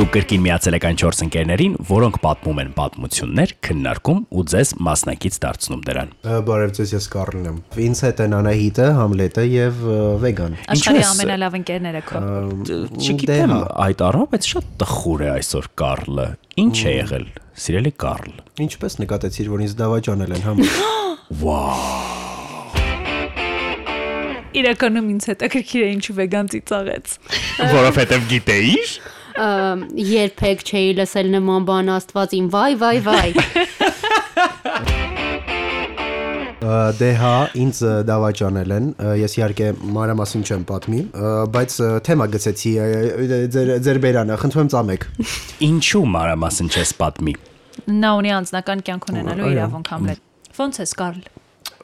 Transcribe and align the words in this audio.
Դուք 0.00 0.14
կրկին 0.14 0.40
միացել 0.40 0.74
եք 0.78 0.84
այն 0.88 0.98
4 1.00 1.18
ընկերներին, 1.26 1.72
որոնք 1.84 2.14
պատմում 2.24 2.60
են 2.62 2.68
պատմություններ, 2.72 3.50
քննարկում 3.66 4.20
ու 4.32 4.44
ձեզ 4.48 4.70
մասնակից 4.86 5.34
դարձնում 5.42 5.82
դրան։ 5.84 6.14
Բարև 6.46 6.72
ձեզ, 6.78 6.94
ես 6.94 7.08
Կարլն 7.12 7.44
եմ։ 7.50 7.58
Ինձ 7.84 8.00
հետ 8.06 8.22
են 8.24 8.36
Անահիտը, 8.38 8.86
Համլետը 8.96 9.44
եւ 9.50 9.82
Վեգան։ 10.24 10.56
Աշխարհի 10.72 11.04
ամենալավ 11.10 11.58
ընկերները 11.60 12.02
քո։ 12.08 12.22
Չգիտեմ 12.96 13.52
հա։ 13.52 13.60
այդ 13.84 14.04
առավ, 14.08 14.24
բայց 14.32 14.48
շատ 14.54 14.72
տխուր 14.80 15.20
է 15.20 15.28
այսօր 15.36 15.68
Կարլը։ 15.84 16.26
Ինչ 16.64 16.78
է 16.80 16.96
եղել, 16.96 17.26
սիրելի 17.60 17.92
Կարլ։ 18.00 18.32
Ինչպես 18.64 18.92
նկատեցիր, 19.04 19.52
որ 19.52 19.68
ինձ 19.68 19.76
դավաճանել 19.84 20.32
են 20.40 20.48
համ։ 20.48 20.56
Իրականում 24.50 25.10
ինձ 25.12 25.26
հետաքրքիր 25.30 25.82
է 25.84 25.88
ինչու 25.94 26.14
վեգան 26.16 26.48
ծիծաղեց։ 26.50 27.12
Որովհետև 27.70 28.24
գիտեիր։ 28.32 28.94
երբեք 29.38 30.64
չէի 30.66 30.92
լսել 31.00 31.30
նման 31.36 31.68
բան 31.70 31.92
Աստված 31.96 32.36
իմ 32.40 32.50
վայ 32.54 32.72
վայ 32.80 32.96
վայ 33.06 33.28
Ա, 36.60 36.92
Դե 37.00 37.08
հա, 37.16 37.32
ինձ 37.56 37.78
դավաճանել 38.06 38.72
են։ 38.76 38.88
Ես 39.18 39.34
իհարկե 39.38 39.68
մանրամասն 39.96 40.42
չեմ 40.44 40.64
պատմի, 40.68 41.00
բայց 41.56 41.76
թեմա 42.06 42.26
գցեցի 42.34 42.72
ձեր 43.54 43.72
ձեր 43.86 44.00
բերանը, 44.04 44.36
խնդրում 44.42 44.66
եմ 44.66 44.70
ծամեք։ 44.74 45.06
Ինչու 45.66 46.04
մանրամասն 46.14 46.70
չես 46.70 46.92
պատմի։ 47.00 47.34
Նա 47.96 48.12
ունի 48.20 48.34
անձնական 48.36 48.84
կյանք 48.86 49.08
ունենալու 49.10 49.50
իրավունք 49.56 49.92
Համլետ։ 49.94 50.24
Ոնց 50.60 50.80
ես 50.84 50.94
Կարլ։ 51.00 51.20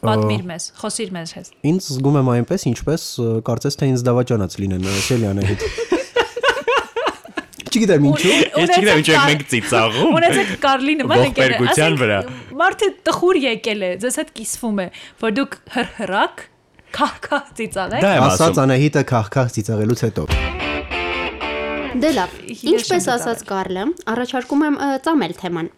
Պատմիր 0.07 0.43
մեզ, 0.53 0.65
խոսիր 0.77 1.13
մեզ 1.17 1.31
հետ։ 1.41 1.53
Ինձ 1.73 1.87
զգում 1.97 2.19
եմ 2.21 2.33
այնպես, 2.37 2.67
ինչպես 2.71 3.07
կարծես 3.49 3.81
թե 3.81 3.89
ինձ 3.95 4.05
դավաճանած 4.07 4.59
լինեն 4.61 4.91
Սելյանահիտ։ 5.09 5.65
Չգիտեմ 7.77 8.07
ինչու։ 8.09 8.35
Ես 8.57 8.71
չգիտեմ 8.73 9.01
ինչու 9.03 9.15
ենք 9.17 9.27
մենք 9.31 9.43
ծիծաղում։ 9.53 10.15
Ունեցեք 10.17 10.53
Կարլի 10.63 10.95
նման 11.03 11.25
ընկերներ։ 11.27 11.57
Ողբերգության 11.61 11.97
ասենք, 12.07 12.57
Մարդը 12.57 12.89
տխուր 13.09 13.39
եկել 13.45 13.85
է, 13.85 13.91
ձեզ 14.01 14.19
հետ 14.23 14.31
կիսվում 14.41 14.81
է, 14.81 14.87
որ 15.21 15.35
դուք 15.37 15.57
հրհրակ 15.77 16.45
քահքա 16.97 17.41
ծիծաղ 17.61 17.97
Դա 18.07 18.13
Ասած 18.27 18.61
Անահիտը 18.65 19.03
քախ-քախ 19.13 19.51
ծիծաղելուց 19.57 20.05
հետո։ 20.07 20.27
Դե 21.97 22.09
լավ 22.13 22.33
Ես 22.51 22.63
ինչպես 22.73 23.07
ասաց 23.15 23.43
Կարլը 23.49 23.85
առաջարկում 24.13 24.65
եմ 24.67 24.75
ծամել 25.07 25.35
թեման 25.41 25.71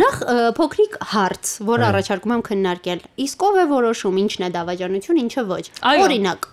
նախ 0.00 0.16
փոքրիկ 0.56 0.96
հարց 1.12 1.52
որ 1.68 1.84
առաջարկում 1.90 2.34
եմ 2.36 2.44
քննարկել 2.48 3.02
իսկ 3.26 3.46
ով 3.50 3.58
է 3.60 3.66
որոշում 3.76 4.20
ինչն 4.24 4.46
է 4.46 4.50
դավաճանություն 4.56 5.20
ինչը 5.26 5.44
ոչ 5.52 5.64
օրինակ 5.92 6.48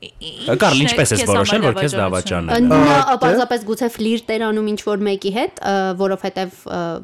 Կարլ, 0.00 0.78
ինչպես 0.80 1.10
ես 1.12 1.22
որոշել, 1.28 1.64
որ 1.66 1.74
քեզ 1.76 1.94
դավաճանություն։ 1.98 2.70
դավաճանել։ 2.70 2.86
նա 2.88 3.16
պարզապես 3.20 3.64
գուցե 3.68 3.88
ֆլիրտ 3.96 4.32
էր 4.32 4.44
անում 4.46 4.70
ինչ 4.70 4.80
որ 4.86 5.02
մեկի 5.10 5.32
հետ 5.34 5.60
որովհետև 6.00 6.56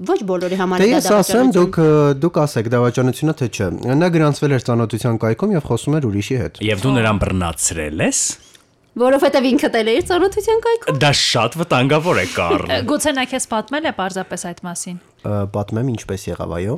ոչ 0.08 0.18
բոլորի 0.30 0.60
համար 0.62 0.80
Դե 0.80 0.86
է 0.86 0.94
դա 0.94 0.96
ես 0.96 1.10
ասեմ, 1.12 1.12
դավաճանություն 1.12 1.52
դուք 1.58 1.78
դուք 2.24 2.40
ասեք 2.46 2.72
դավաճանությունը 2.76 3.36
թե 3.36 3.50
չէ։ 3.52 3.68
Նա 4.00 4.10
գրանցվել 4.16 4.56
էր 4.56 4.66
ծանոթության 4.70 5.20
կայքում 5.26 5.54
եւ 5.56 5.68
խոսում 5.68 5.96
էր 6.00 6.08
ուրիշի 6.08 6.40
հետ։ 6.40 6.60
Եվ 6.72 6.84
դու 6.86 6.96
նրան 6.96 7.22
բռնացրել 7.26 8.04
ես։ 8.06 8.20
որովհետև 8.96 9.46
ինքդ 9.46 9.74
էլ 9.76 9.88
էր 9.92 10.04
ծանոթության 10.08 10.60
կայքում 10.64 11.00
Դա 11.02 11.08
շատ 11.20 11.56
վտանգավոր 11.60 12.16
է 12.16 12.24
Կարլ։ 12.32 12.70
Գուցե 12.88 13.12
նա 13.12 13.24
քեզ 13.28 13.46
պատմել 13.50 13.88
է 13.90 13.92
parzapes 13.98 14.44
այդ 14.48 14.62
մասին։ 14.64 14.96
Պատմեմ 15.56 15.88
ինչպես 15.92 16.26
եղավ, 16.30 16.52
այո։ 16.56 16.74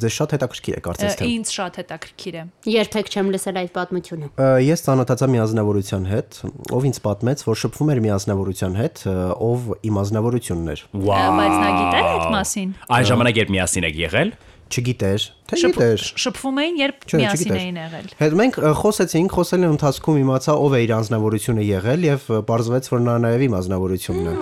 Ձեզ 0.00 0.14
շատ 0.16 0.34
հետաքրքիր 0.36 0.76
է 0.76 0.82
կարծես 0.86 1.16
թե։ 1.20 1.28
Ինձ 1.30 1.52
շատ 1.56 1.78
հետաքրքիր 1.80 2.38
է։ 2.40 2.44
երբեք 2.70 3.10
չեմ 3.10 3.32
լսել 3.34 3.60
այդ 3.60 3.72
պատմությունը 3.76 4.30
Ես 4.64 4.84
ծանոթացա 4.86 5.28
մի 5.30 5.42
ազնվորության 5.44 6.06
հետ, 6.10 6.38
ով 6.70 6.86
ինձ 6.90 7.00
պատմեց, 7.06 7.44
որ 7.50 7.60
շփվում 7.60 7.92
էր 7.94 8.00
մի 8.00 8.12
ազնվորության 8.16 8.78
հետ, 8.80 9.02
ով 9.50 9.68
իմ 9.90 10.00
ազնվորությունն 10.00 10.72
էր։ 10.74 10.84
Բայց 11.00 11.56
նա 11.60 11.70
գիտեր 11.80 12.08
այդ 12.10 12.26
մասին։ 12.36 12.72
Այն 12.90 13.10
ժամանակ 13.10 13.40
երբ 13.40 13.52
միասին 13.56 13.88
եք 13.90 14.00
եղել, 14.00 14.32
Չգիտեր, 14.70 15.22
թե 15.50 15.56
գիտեր։ 15.60 16.02
Շփվում 16.22 16.58
էին, 16.62 16.76
երբ 16.80 17.06
միասին 17.20 17.54
էին 17.60 17.78
եղել։ 17.80 18.04
Հետ 18.20 18.34
մենք 18.40 18.58
խոսեցինք, 18.80 19.32
խոսելու 19.34 19.70
ընթացքում 19.74 20.20
իմացա 20.20 20.54
ով 20.62 20.76
է 20.76 20.80
իր 20.84 20.92
ազնվորությունը 21.00 21.64
եղել 21.66 22.06
եւ 22.06 22.28
ը, 22.30 22.38
պարզվեց, 22.50 22.90
որ 22.94 23.02
նա 23.08 23.14
նաեւ 23.24 23.44
իմ 23.48 23.56
ազնվորությունն 23.60 24.30
է։ 24.30 24.34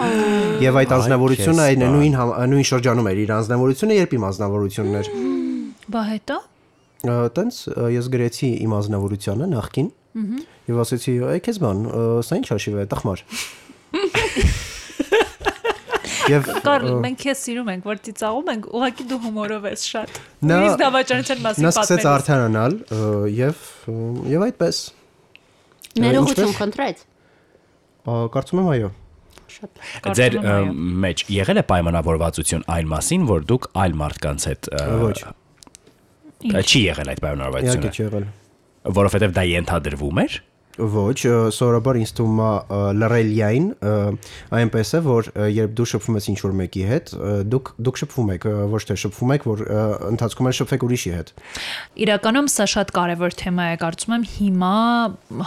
Եվ 0.68 0.78
այդ 0.82 0.92
ազնվորությունը 0.98 1.64
քեզ 1.64 1.64
այն 1.64 1.86
նույն 1.96 2.18
նույն 2.52 2.68
շրջանում 2.68 3.08
էր 3.08 3.22
իր 3.24 3.32
ազնվորությունը, 3.38 3.98
երբ 3.98 4.12
իմ 4.18 4.28
ազնվորությունն 4.28 4.98
էր։ 5.00 5.10
Բա 5.88 6.02
հետո 6.12 6.38
Ա, 7.08 7.14
Տենց 7.30 7.56
ա, 7.72 7.88
ես 7.94 8.08
գրեցի 8.10 8.48
իմ 8.68 8.72
ազնվորությանը 8.74 9.46
նախքին 9.54 9.88
եւ 10.68 10.80
ասեցի 10.82 11.12
այ 11.30 11.38
քեզ 11.46 11.60
բան 11.62 11.84
սա 12.26 12.38
ինչ 12.42 12.46
հաշիվ 12.50 12.80
է 12.82 12.86
տխմար 12.90 13.22
Եվ 16.28 16.48
Կարլ, 16.64 16.86
մենք 17.04 17.18
քեզ 17.22 17.42
սիրում 17.46 17.68
ենք, 17.72 17.86
որ 17.88 18.00
ծիծաղում 18.08 18.50
ենք, 18.52 18.68
ուղղակի 18.78 19.06
դու 19.10 19.18
հումորով 19.24 19.66
ես 19.68 19.84
շատ։ 19.88 20.18
Նույնիսկ 20.48 20.80
դավաճանության 20.82 21.42
մասին 21.46 21.66
նա 21.66 21.72
սկսեց 21.72 21.98
պատմել։ 21.98 22.14
արդարանալ 22.14 22.76
եւ 23.38 23.62
եւ 24.34 24.46
այդպես 24.48 24.80
ներողություն 26.04 26.56
խնդրեց 26.58 27.04
Ա, 28.08 28.12
կարծում 28.34 28.60
եմ 28.62 28.68
այո 28.74 28.90
շատ 29.58 30.18
ձեր 30.18 30.36
մեջ 31.04 31.24
եղել 31.34 31.60
է 31.60 31.64
պայմանավորվածություն 31.72 32.66
այն 32.76 32.90
մասին, 32.92 33.24
որ 33.28 33.46
դուք 33.48 33.70
այլ 33.84 33.96
մարդկանց 34.02 34.46
հետ 34.48 34.70
Ոչ 35.02 35.16
չի 36.38 36.80
եղել 36.84 37.08
այդ 37.12 37.18
իհարկե 37.18 37.24
պայմանավորվածությունը, 37.24 37.92
չի 37.96 38.04
եղել 38.04 38.28
որովհետև 38.98 39.32
դա 39.36 39.44
ենթադրվում 39.48 40.20
էր։ 40.22 40.36
Ոչ, 40.78 41.18
սովորաբար 41.54 41.98
ինձ 42.02 42.12
թվում 42.18 42.38
է 42.38 42.48
ա, 42.48 43.96
այնպես 44.58 44.92
է 44.94 45.00
որ 45.06 45.30
երբ 45.54 45.74
դու 45.78 45.86
շփվում 45.92 46.18
ես 46.18 46.28
ինչ-որ 46.32 46.54
մեկի 46.58 46.84
հետ, 46.88 47.12
դուք 47.52 47.70
դուք 47.88 48.00
շփվում 48.02 48.32
եք, 48.34 48.46
ոչ 48.74 48.82
թե 48.88 48.96
շփվում 49.02 49.32
եք, 49.34 49.46
որ 49.48 49.62
ընթացքում 50.08 50.48
են 50.48 50.56
շփվեք 50.58 50.86
ուրիշի 50.88 51.12
հետ։ 51.18 51.32
Իրականում 52.06 52.50
սա 52.52 52.66
շատ 52.74 52.92
կարևոր 52.98 53.36
թեմա 53.42 53.66
է, 53.68 53.78
կարծում 53.82 54.14
եմ 54.18 54.26
հիմա 54.38 54.74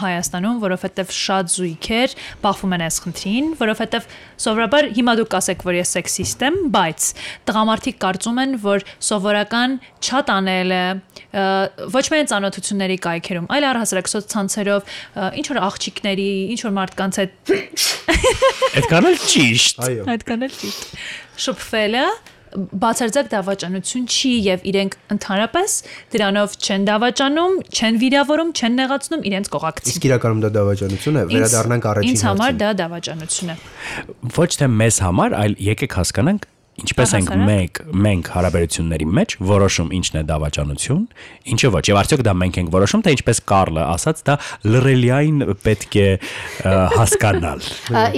Հայաստանում, 0.02 0.60
որովհետև 0.62 1.14
շատ 1.22 1.52
զույգեր 1.56 2.16
բախվում 2.42 2.76
են 2.76 2.84
այս 2.88 2.98
խնդրին, 3.06 3.50
որովհետև 3.62 4.10
սովորաբար 4.42 4.90
հիմա 4.98 5.16
դուք 5.22 5.36
ասեք, 5.42 5.66
որ 5.68 5.78
ես 5.82 5.94
սեքսիստ 5.96 6.46
եմ, 6.48 6.60
բայց 6.76 7.08
տղամարդիկ 7.52 7.98
կարծում 8.02 8.42
են, 8.42 8.56
որ 8.62 8.86
սովորական 9.12 9.78
չատ 10.02 10.32
անելը 10.36 10.84
ոչ 11.96 12.06
միայն 12.12 12.30
ծանոթությունների 12.32 12.98
կայքերում, 13.06 13.48
այլ 13.56 13.68
առհասարակ 13.72 14.10
սոցցանցերով 14.12 14.92
ինչ 15.42 15.46
որ 15.52 15.62
աղջիկների, 15.68 16.30
ինչ 16.56 16.60
որ 16.66 16.76
մարդկանց 16.82 17.22
հետ 17.22 17.56
Այդքան 18.82 19.08
էլ 19.12 19.18
ճիշտ։ 19.32 19.82
Այո։ 19.86 20.06
այդքան 20.16 20.46
էլ 20.48 20.54
ճիշտ 20.62 20.86
շփվելը 21.46 22.06
բացարձակ 22.52 23.28
դավաճանություն 23.32 24.08
չի 24.12 24.32
եւ 24.44 24.64
իրենք 24.72 24.96
ընդհանրապես 25.16 25.76
դրանով 26.16 26.56
չեն 26.60 26.88
դավաճանում, 26.90 27.54
չեն 27.72 28.00
վիրավորում, 28.02 28.52
չեն 28.60 28.76
նեղացնում 28.82 29.24
իրենց 29.32 29.52
կողակցին։ 29.56 29.94
Իսկ 29.96 30.08
իրականում 30.10 30.42
դա 30.44 30.52
դավաճանություն 30.58 31.20
է, 31.22 31.24
վերադառնանք 31.32 31.88
առաջին 31.92 32.12
Ինձ 32.12 32.26
համար 32.28 32.44
հարցին։ 32.44 32.62
դա 32.62 32.72
դավաճանություն 32.82 33.52
է։ 33.52 33.58
Ոչ 34.42 34.50
թե 34.60 34.70
մեզ 34.82 35.00
համար, 35.08 35.38
այլ 35.42 35.56
եկեք 35.72 35.98
հասկանանք 36.02 36.50
ինչպես 36.80 37.12
ենք 37.18 37.32
մենք 37.36 37.80
մենք 38.06 38.30
հարաբերությունների 38.32 39.08
մեջ 39.18 39.34
որոշում 39.50 39.90
ինչն 39.98 40.18
է 40.18 40.24
դավաճանություն, 40.30 41.02
ինչը 41.52 41.72
ոչ։ 41.76 41.84
Եվ 41.92 42.00
արդյոք 42.02 42.24
դա 42.26 42.34
մենք 42.42 42.60
ենք 42.62 42.72
որոշում, 42.76 43.04
թե 43.06 43.14
ինչպես 43.18 43.42
Կարլը 43.52 43.84
ասաց, 43.92 44.24
դա 44.30 44.36
լռելիային 44.72 45.44
պետք 45.66 45.98
է 46.02 46.08
հասկանալ։ 46.96 47.68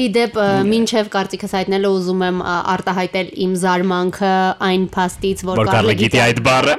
Իդեպ 0.03 0.37
ա, 0.37 0.47
մինչև 0.69 1.11
կարծիքս 1.17 1.55
հայտնելը 1.57 1.91
ուզում 1.97 2.23
եմ 2.29 2.41
արտահայտել 2.53 3.33
իմ 3.43 3.55
զարմանքը 3.63 4.33
այն 4.69 4.87
փաստից, 4.93 5.45
որ 5.49 5.63
Կարլը 5.73 5.97
գիտի 6.03 6.23
այդ 6.23 6.41
բառը։ 6.47 6.77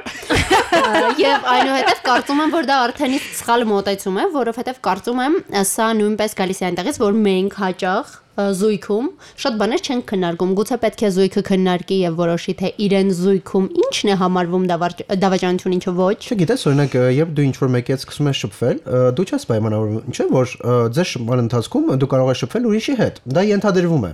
Եվ 1.21 1.49
այնուհետև 1.55 2.03
կարծում 2.05 2.43
եմ, 2.45 2.53
որ 2.55 2.69
դա 2.69 2.77
արդեն 2.85 3.15
իսկ 3.19 3.39
սխալ 3.41 3.65
մոտեցում 3.69 4.19
է, 4.19 4.27
որովհետև 4.35 4.81
կարծում 4.85 5.23
եմ 5.25 5.39
սա 5.71 5.89
նույնպես 6.01 6.37
գալիս 6.39 6.61
է 6.61 6.67
այնտեղից, 6.69 7.01
որ 7.05 7.19
մենք 7.25 7.59
հաճախ 7.61 8.13
զույգում 8.35 9.07
շատ 9.43 9.57
բաներ 9.61 9.83
չեն 9.85 10.01
քննարկում։ 10.11 10.53
Գուցե 10.59 10.77
պետք 10.83 11.03
է 11.05 11.11
զույգը 11.15 11.43
քննարկի 11.49 11.97
եւ 12.01 12.17
որոշի 12.19 12.55
թե 12.61 12.71
իրեն 12.85 13.11
զույգում 13.19 13.69
ինչն 13.85 14.11
է 14.11 14.17
համարվում 14.21 14.65
դավաճ- 14.71 15.05
դավաճանություն, 15.23 15.75
ինչը 15.77 15.93
ոչ։ 15.99 16.17
Չգիտես, 16.35 16.65
օրինակ, 16.71 16.97
երբ 17.15 17.33
դու 17.35 17.47
ինչ-որ 17.49 17.73
մեկի 17.75 17.95
հետ 17.95 18.05
սկսում 18.05 18.29
ես 18.31 18.43
շփվել, 18.43 18.77
դու 19.15 19.25
չես 19.25 19.47
պայմանավորվում, 19.55 20.13
չէ՞ 20.15 20.27
որ 20.35 20.53
ձեր 20.99 21.09
շփման 21.15 21.45
ընթացքում 21.45 21.89
դու 22.03 22.11
կարող 22.15 22.31
ես 22.35 22.43
շփվել 22.45 22.69
ուրիշի 22.75 22.95
հետ։ 22.99 23.23
Դա 23.35 23.47
ենթադրվում 23.55 24.05
է։ 24.05 24.13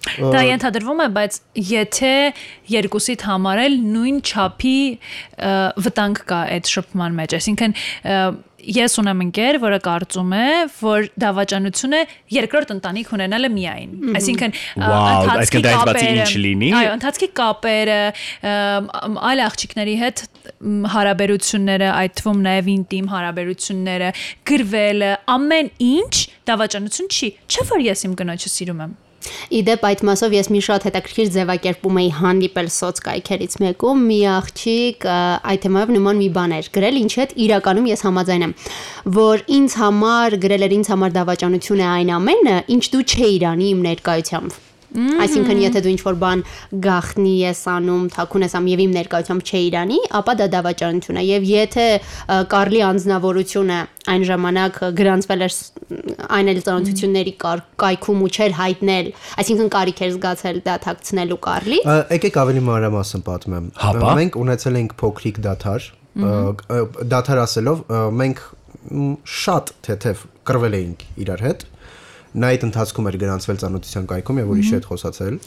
Դա 0.00 0.40
ենթադրվում 0.48 1.00
է, 1.04 1.06
բայց 1.12 1.34
եթե 1.70 2.12
երկուսիդ 2.72 3.24
համարել 3.28 3.74
նույն 3.94 4.20
չափի 4.24 4.78
վտանգ 5.86 6.22
կա 6.30 6.38
այդ 6.56 6.70
շփման 6.72 7.18
մեջ, 7.20 7.34
այսինքն 7.36 7.74
ես 8.76 8.94
ունեմ 9.00 9.20
ընկեր, 9.24 9.56
որը 9.62 9.78
կարծում 9.86 10.32
է, 10.36 10.46
որ 10.80 11.08
դավաճանությունը 11.24 12.00
երկրորդ 12.36 12.72
ընտանիք 12.76 13.12
ունենալը 13.16 13.50
միայն։ 13.56 13.90
Այսինքն 14.20 14.54
ընթացքի 15.30 15.62
կապերը- 15.80 16.26
Այո, 16.80 16.90
ընթացքի 17.00 17.28
կապերը, 17.40 18.00
այլ 19.30 19.44
աղջիկների 19.48 19.94
հետ 20.04 20.18
հարաբերությունները, 20.94 21.88
այդ 22.00 22.12
թվում 22.20 22.40
նաև 22.46 22.70
ինտիմ 22.76 23.06
հարաբերությունները, 23.14 24.08
գրվելը, 24.50 25.10
ամեն 25.36 25.70
ինչ 25.90 26.14
դավաճանություն 26.50 27.08
չի։ 27.16 27.28
Չէ՞ 27.50 27.62
որ 27.70 27.80
ես 27.90 28.04
իմ 28.10 28.14
կնոջը 28.20 28.50
սիրում 28.56 28.82
եմ։ 28.86 28.92
Իդեպ 29.60 29.82
այդ 29.90 30.02
մասով 30.08 30.36
ես 30.36 30.48
մի 30.54 30.60
շատ 30.66 30.86
հետաքրքիր 30.88 31.30
ձևակերպում 31.34 31.98
էի 32.00 32.10
հանդիպել 32.20 32.70
սոցկայքերից 32.76 33.56
մեկում, 33.64 34.04
մի 34.10 34.18
աղջիկ 34.36 35.06
այդ 35.10 35.62
թեմայով 35.66 35.92
նման 35.96 36.22
մի 36.22 36.30
բան 36.38 36.56
էր. 36.60 36.70
Գրել, 36.78 37.02
ինչ 37.04 37.12
հետ 37.20 37.36
իրականում 37.50 37.90
ես 37.90 38.06
համաձայն 38.08 38.46
եմ, 38.48 38.56
որ 39.20 39.44
ինձ 39.60 39.78
համար 39.82 40.40
գրել 40.46 40.66
էր 40.70 40.76
ինձ 40.80 40.90
համար 40.94 41.14
դավաճանություն 41.20 41.84
է 41.84 41.88
այն 41.90 42.16
ամենը, 42.20 42.58
ինչ 42.78 42.84
դու 42.96 43.06
չէիր 43.10 43.48
անի 43.52 43.70
իմ 43.74 43.86
ներկայությամբ։ 43.90 44.69
Այսինքն 44.90 45.60
եթե 45.62 45.80
դու 45.84 45.92
ինչ-որ 45.94 46.16
բան 46.20 46.42
գախնի 46.86 47.34
ես 47.40 47.60
անում, 47.70 48.06
թաքուն 48.14 48.44
ես 48.46 48.54
անում 48.58 48.70
եւ 48.70 48.82
իմ 48.84 48.94
ներկայությամբ 48.96 49.44
չէ 49.50 49.60
Իրանի, 49.70 49.98
ապա 50.20 50.34
դա 50.40 50.46
դավաճանություն 50.54 51.20
է 51.20 51.24
եւ 51.30 51.46
եթե 51.50 51.86
Կարլի 52.50 52.80
անձնավորությունը 52.90 53.78
այն 54.10 54.24
ժամանակ 54.30 54.80
գրանցվել 55.00 55.44
էր 55.46 55.56
այն 56.40 56.50
էլ 56.50 56.60
ծանոթությունների 56.66 57.34
կայքում 57.80 58.24
ու 58.26 58.30
չէր 58.30 58.54
հայտնել, 58.60 59.10
այսինքն 59.42 59.70
կարիք 59.76 60.02
էր 60.06 60.12
զգացել 60.16 60.60
դա 60.66 60.76
թաքցնելու 60.86 61.40
Կարլի, 61.46 61.80
Ա, 61.86 61.96
Եկեք 62.16 62.38
ավելի 62.40 62.62
մանրամասն 62.70 63.24
պատմեմ։ 63.30 63.68
Ա, 63.76 63.92
Մենք 64.20 64.38
ունեցել 64.40 64.80
ենք 64.80 64.94
փոքրիկ 65.00 65.40
դաթար, 65.46 65.88
ա, 65.90 66.30
ա, 66.30 66.80
դաթար 67.14 67.42
ասելով, 67.44 67.84
ա, 67.86 68.02
մենք 68.20 68.42
շատ 69.40 69.74
թեթև 69.86 70.24
կրվել 70.48 70.76
էինք 70.80 71.02
իրար 71.24 71.42
հետ։ 71.46 71.64
Նա 72.30 72.50
այդ 72.54 72.64
ընթացքում 72.68 73.08
էր 73.10 73.16
գրանցվել 73.20 73.58
ծանոթության 73.60 74.04
կայքում 74.10 74.38
եւ 74.40 74.50
ուրիշի 74.54 74.74
հետ 74.76 74.86
խոսացել։ 74.90 75.38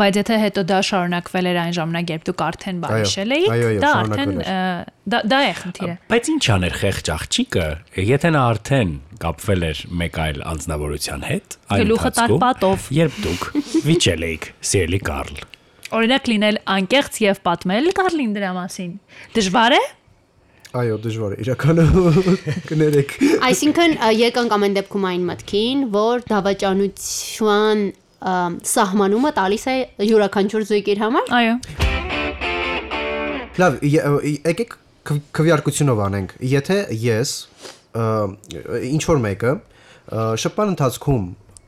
բայց 0.00 0.18
եթե 0.20 0.36
հետո 0.42 0.64
դա 0.68 0.80
շարունակվել 0.88 1.48
էր 1.48 1.58
այն 1.62 1.74
ժամանակ 1.76 2.12
երբ 2.12 2.26
դուք 2.28 2.44
արդեն 2.46 2.80
բարիշել 2.84 3.34
էիք 3.36 3.48
այո, 3.56 3.70
այո, 3.70 3.80
դա 3.86 3.92
արդեն 3.96 4.34
դա 5.06 5.20
դա 5.32 5.40
է 5.46 5.54
խնդիրը 5.62 5.96
Բայց 6.12 6.30
ինչ 6.36 6.44
աներ 6.56 6.76
խեղճ 6.76 7.10
աղջիկը, 7.16 7.66
եթե 8.10 8.30
նա 8.36 8.42
արդեն 8.52 8.94
կապվել 9.16 9.66
էր 9.66 9.82
մեկ 10.02 10.18
այլ 10.26 10.40
անձնավորության 10.52 11.26
հետ, 11.26 11.56
այն 11.76 11.92
ընթացքում, 11.96 12.40
պատով։ 12.42 12.88
երբ 12.96 13.20
դուք 13.26 13.46
վիճել 13.86 14.26
էիք 14.26 14.48
սիրելի 14.70 15.00
Կարլ։ 15.06 15.38
օրինակ 15.96 16.28
լինել 16.32 16.58
անկեղծ 16.76 17.20
եւ 17.22 17.40
պատմել 17.46 17.92
Կարլին 17.96 18.32
դրա 18.36 18.50
մասին 18.56 18.92
դժվար 19.36 19.76
է 19.76 19.82
Այո, 20.76 20.96
դժվար 21.06 21.34
է 21.36 21.36
իրականում 21.44 22.08
կներեք։ 22.68 23.12
Այսինքն 23.48 23.94
եկանք 24.20 24.54
ամեն 24.56 24.74
դեպքում 24.76 25.06
այն 25.10 25.22
մտքին, 25.30 25.84
որ 25.94 26.24
դավաճանության 26.32 27.84
սահմանումը 28.72 29.30
տալիս 29.38 29.64
է 29.72 29.76
յուրաքանչյուր 30.10 30.66
զույգ 30.70 30.90
իր 30.94 31.00
համար։ 31.04 31.32
այո 31.38 31.54
Լավ, 33.56 33.78
եկեք 33.88 34.76
քվ- 35.08 35.22
քվեարկությունով 35.38 36.02
անենք։ 36.06 36.36
Եթե 36.52 36.78
ես 37.06 37.32
ինչ 38.90 39.02
որ 39.08 39.22
մեկը 39.26 39.52
շփման 40.44 40.72
ընթացքում 40.74 41.24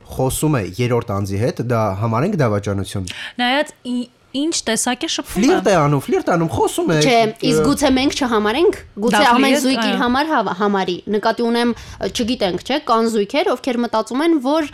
խոսում 0.09 0.55
է 0.59 0.61
երրորդ 0.79 1.09
անձի 1.17 1.39
հետ, 1.43 1.57
դա 1.69 1.81
համարենք 2.01 2.37
դավաճանություն։ 2.41 3.09
նայած 3.41 3.73
ինչ 4.37 4.55
տեսակ 4.67 5.03
է 5.05 5.09
շփումը 5.09 5.41
Ֆլիրտ 5.41 5.67
է 5.69 5.75
անում, 5.79 6.01
ֆլիրտ 6.05 6.27
է 6.29 6.33
անում, 6.35 6.49
խոսում 6.53 6.89
է։ 6.93 6.97
Չէ, 7.01 7.21
իսկ 7.49 7.63
գուցե 7.65 7.89
մենք 7.95 8.17
չհամարենք, 8.19 8.75
գուցե 9.05 9.21
ամեն 9.29 9.55
զույգ 9.63 9.79
իր 9.89 9.95
համար 10.03 10.29
համարի։ 10.59 10.97
Նկատի 11.15 11.45
ունեմ, 11.49 11.71
չգիտենք, 12.09 12.63
չէ, 12.69 12.77
կան 12.89 13.09
զույգեր, 13.13 13.49
ովքեր 13.55 13.79
մտածում 13.85 14.23
են, 14.25 14.35
որ 14.45 14.69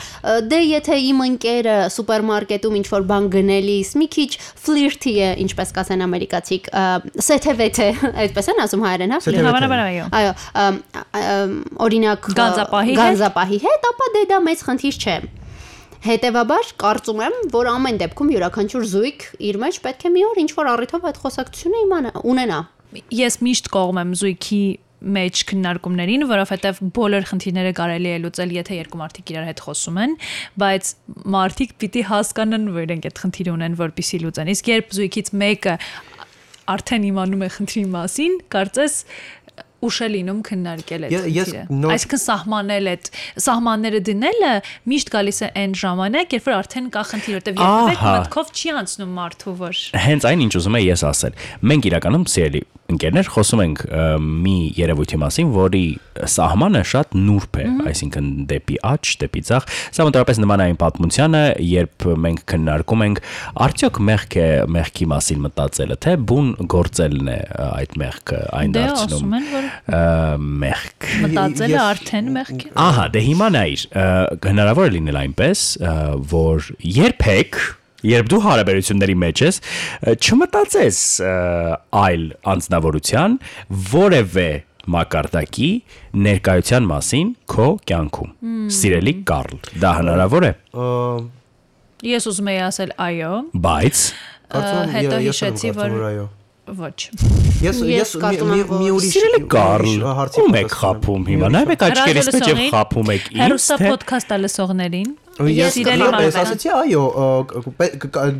դե 0.51 0.59
եթե 0.65 0.97
իմ 1.05 1.23
ընկերը 1.25 1.77
սուպերմարկետում 1.95 2.75
ինչ 2.81 2.87
որ 2.91 3.07
բան 3.15 3.29
գնելիս 3.35 3.93
մի 3.95 4.09
քիչ 4.15 4.29
ֆլիրտի 4.65 5.15
է, 5.15 5.31
ինչպես 5.45 5.73
կասեն 5.79 6.05
ամերիկացիք, 6.05 6.69
ը, 6.75 6.85
սեթևեթե, 7.29 7.89
այդպես 8.25 8.51
են 8.51 8.61
ասում 8.65 8.85
հայերեն, 8.89 9.15
հա, 9.15 9.21
ֆլիրտ։ 9.23 9.49
Հավանաբար 9.49 9.85
այո 9.85 10.05
Այո, 10.19 10.35
օրինակ 11.85 12.29
գանձապահի 12.35 13.63
հետ, 13.65 13.89
ապա 13.93 14.11
դե 14.15 14.27
դա 14.35 14.43
մեծ 14.49 14.67
խնդիր 14.67 14.99
չէ։ 15.05 15.17
Հետևաբար 16.05 16.71
կարծում 16.81 17.21
եմ, 17.25 17.35
որ 17.55 17.67
ամեն 17.71 17.95
դեպքում 18.03 18.31
յուրաքանչյուր 18.35 18.83
զույգ 18.91 19.23
իր 19.49 19.57
մեջ 19.63 19.77
պետք 19.85 20.03
է 20.05 20.09
մի 20.13 20.25
օր 20.27 20.41
ինչ 20.43 20.51
որ 20.53 20.67
առիթով 20.75 21.07
այդ 21.09 21.19
խոսակցությունը 21.23 21.79
իմանա, 21.85 22.11
ունենա։ 22.29 22.59
ես 23.19 23.37
միշտ 23.45 23.69
կողմ 23.73 24.01
եմ 24.03 24.11
զույգի 24.21 24.61
մեջ 25.15 25.41
քննարկումներին, 25.49 26.25
որովհետև 26.29 26.81
բոլոր 26.95 27.25
խնդիրները 27.29 27.71
կարելի 27.77 28.11
է 28.13 28.19
լուծել, 28.23 28.53
եթե 28.55 28.77
երկու 28.79 29.01
մարդիկ 29.01 29.33
իրար 29.33 29.47
հետ 29.49 29.63
խոսում 29.65 29.99
են, 30.05 30.15
բայց 30.61 30.91
մարդիկ 31.35 31.73
պիտի 31.83 32.03
հասկանան, 32.09 32.67
որ 32.75 32.85
իրենք 32.85 33.07
այդ 33.09 33.21
խնդիրը 33.25 33.55
ունեն, 33.55 33.77
որպեսի 33.81 34.21
լուծեն։ 34.25 34.51
Իսկ 34.55 34.71
երբ 34.71 34.95
զույգից 34.95 35.31
մեկը 35.45 35.75
արդեն 36.75 37.09
իմանում 37.11 37.45
է 37.45 37.49
խնդրի 37.55 37.83
մասին, 37.93 38.39
կարծես 38.55 38.95
ուշ 39.85 39.97
է 40.05 40.09
լինում 40.15 40.39
քննարկել 40.49 41.07
այդ 41.07 41.15
խնդիրը։ 41.25 41.63
Այսինքն 41.95 42.21
սահմանել 42.25 42.89
այդ 42.93 43.09
սահմանները 43.45 44.01
դնելը 44.09 44.53
միշտ 44.93 45.11
գալիս 45.15 45.41
է 45.45 45.49
այն 45.65 45.75
ժամանակ, 45.85 46.35
երբ 46.35 46.47
որ 46.49 46.55
արդեն 46.59 46.87
կա 46.95 47.03
խնդիր, 47.11 47.37
որտեղ 47.39 47.59
երբեք 47.65 48.05
մտքով 48.05 48.53
չի 48.55 48.73
անցնում 48.81 49.13
մարդու, 49.19 49.57
որ 49.65 49.83
Հենց 50.05 50.29
այն 50.31 50.45
ինչ 50.45 50.53
ուզում 50.61 50.79
եմ 50.79 50.85
ես 50.85 51.05
ասել։ 51.11 51.37
Մենք 51.71 51.89
իրականում 51.91 52.25
սիրելի 52.35 52.63
ընկերներ 52.85 53.29
խոսում 53.33 53.61
ենք 53.63 53.79
մի 54.21 54.55
երևույթի 54.77 55.17
մասին, 55.21 55.47
որի 55.55 55.81
սահմանը 56.35 56.81
շատ 56.91 57.15
նուրբ 57.17 57.57
է, 57.57 57.65
այսինքն 57.89 58.27
դեպի 58.51 58.77
աճ, 58.91 59.13
դեպի 59.23 59.41
ցախ։ 59.49 59.65
Սա 59.95 60.05
մոտավորապես 60.05 60.41
նման 60.43 60.61
է 60.61 60.67
այն 60.69 60.77
պատմությանը, 60.83 61.41
երբ 61.65 62.05
մենք 62.25 62.43
քննարկում 62.53 63.03
ենք 63.05 63.21
արդյոք 63.65 63.99
մեղք 64.09 64.37
է 64.37 64.47
մեղքի 64.75 65.07
մասին 65.15 65.41
մտածելը, 65.45 65.97
թե 66.05 66.15
բուն 66.29 66.51
գործելն 66.75 67.31
է 67.33 67.39
այդ 67.65 67.97
մեղքը 68.05 68.41
այն 68.61 68.75
դե 68.75 68.85
դարձնում։ 68.85 69.17
ասում 69.17 69.35
են, 69.39 69.49
որ 69.55 69.69
Մեղք 70.65 71.07
մտածելը 71.25 71.79
արդեն 71.85 72.29
մեղք 72.35 72.65
է։ 72.65 72.69
Ահա, 72.85 73.05
դե 73.15 73.23
հիմա 73.29 73.47
նայր, 73.55 73.83
ը, 73.95 74.05
հնարավոր 74.49 74.85
է 74.89 74.93
լինել 74.97 75.19
այնպես, 75.25 75.63
որ 76.35 76.69
երբեք 76.99 77.59
Երբ 78.05 78.27
դու 78.29 78.37
հարաբերությունների 78.45 79.13
մեջ 79.17 79.39
ես, 79.41 79.55
չմտածես 80.21 80.97
այլ 81.97 82.25
անձնավորության 82.53 83.37
որևէ 83.95 84.45
մակարդակի 84.95 85.69
ներկայության 86.27 86.85
մասին 86.91 87.31
քո 87.49 87.65
կյանքում։ 87.89 88.29
Սիրելի 88.77 89.13
Կարլ, 89.31 89.57
դա 89.81 89.93
հնարավոր 90.03 90.45
է, 90.45 90.53
Ես 92.05 92.29
ուզում 92.29 92.51
եի 92.53 92.61
ասել 92.67 92.93
այո, 93.09 93.33
բայց 93.65 94.01
հետո 94.93 95.17
հիշեցի, 95.25 95.71
որ- 95.79 95.95
այո։ 96.11 96.25
ոչ։ 96.65 96.97
Ես 97.61 97.81
Ես 97.85 98.13
մի 98.21 98.87
ուրիշ 98.95 99.11
Սիրելի 99.15 99.41
Կարլ, 99.53 99.91
հարցի 100.17 100.41
ում 100.45 100.57
եք 100.61 100.71
խափում 100.79 101.27
հիմա։ 101.29 101.51
Նայեք 101.55 101.85
աչքերիս 101.87 102.29
մեջ 102.35 102.47
եւ 102.49 102.61
խափում 102.73 103.11
եք 103.15 103.27
ինձ, 103.29 103.41
Հերոստա 103.43 103.77
թե 103.81 103.91
ոդքասթը 103.93 104.39
լսողներին։ 104.45 105.11
Ես 105.35 105.75
ես 105.83 106.35
ասացի 106.39 106.69
այո, 106.71 106.99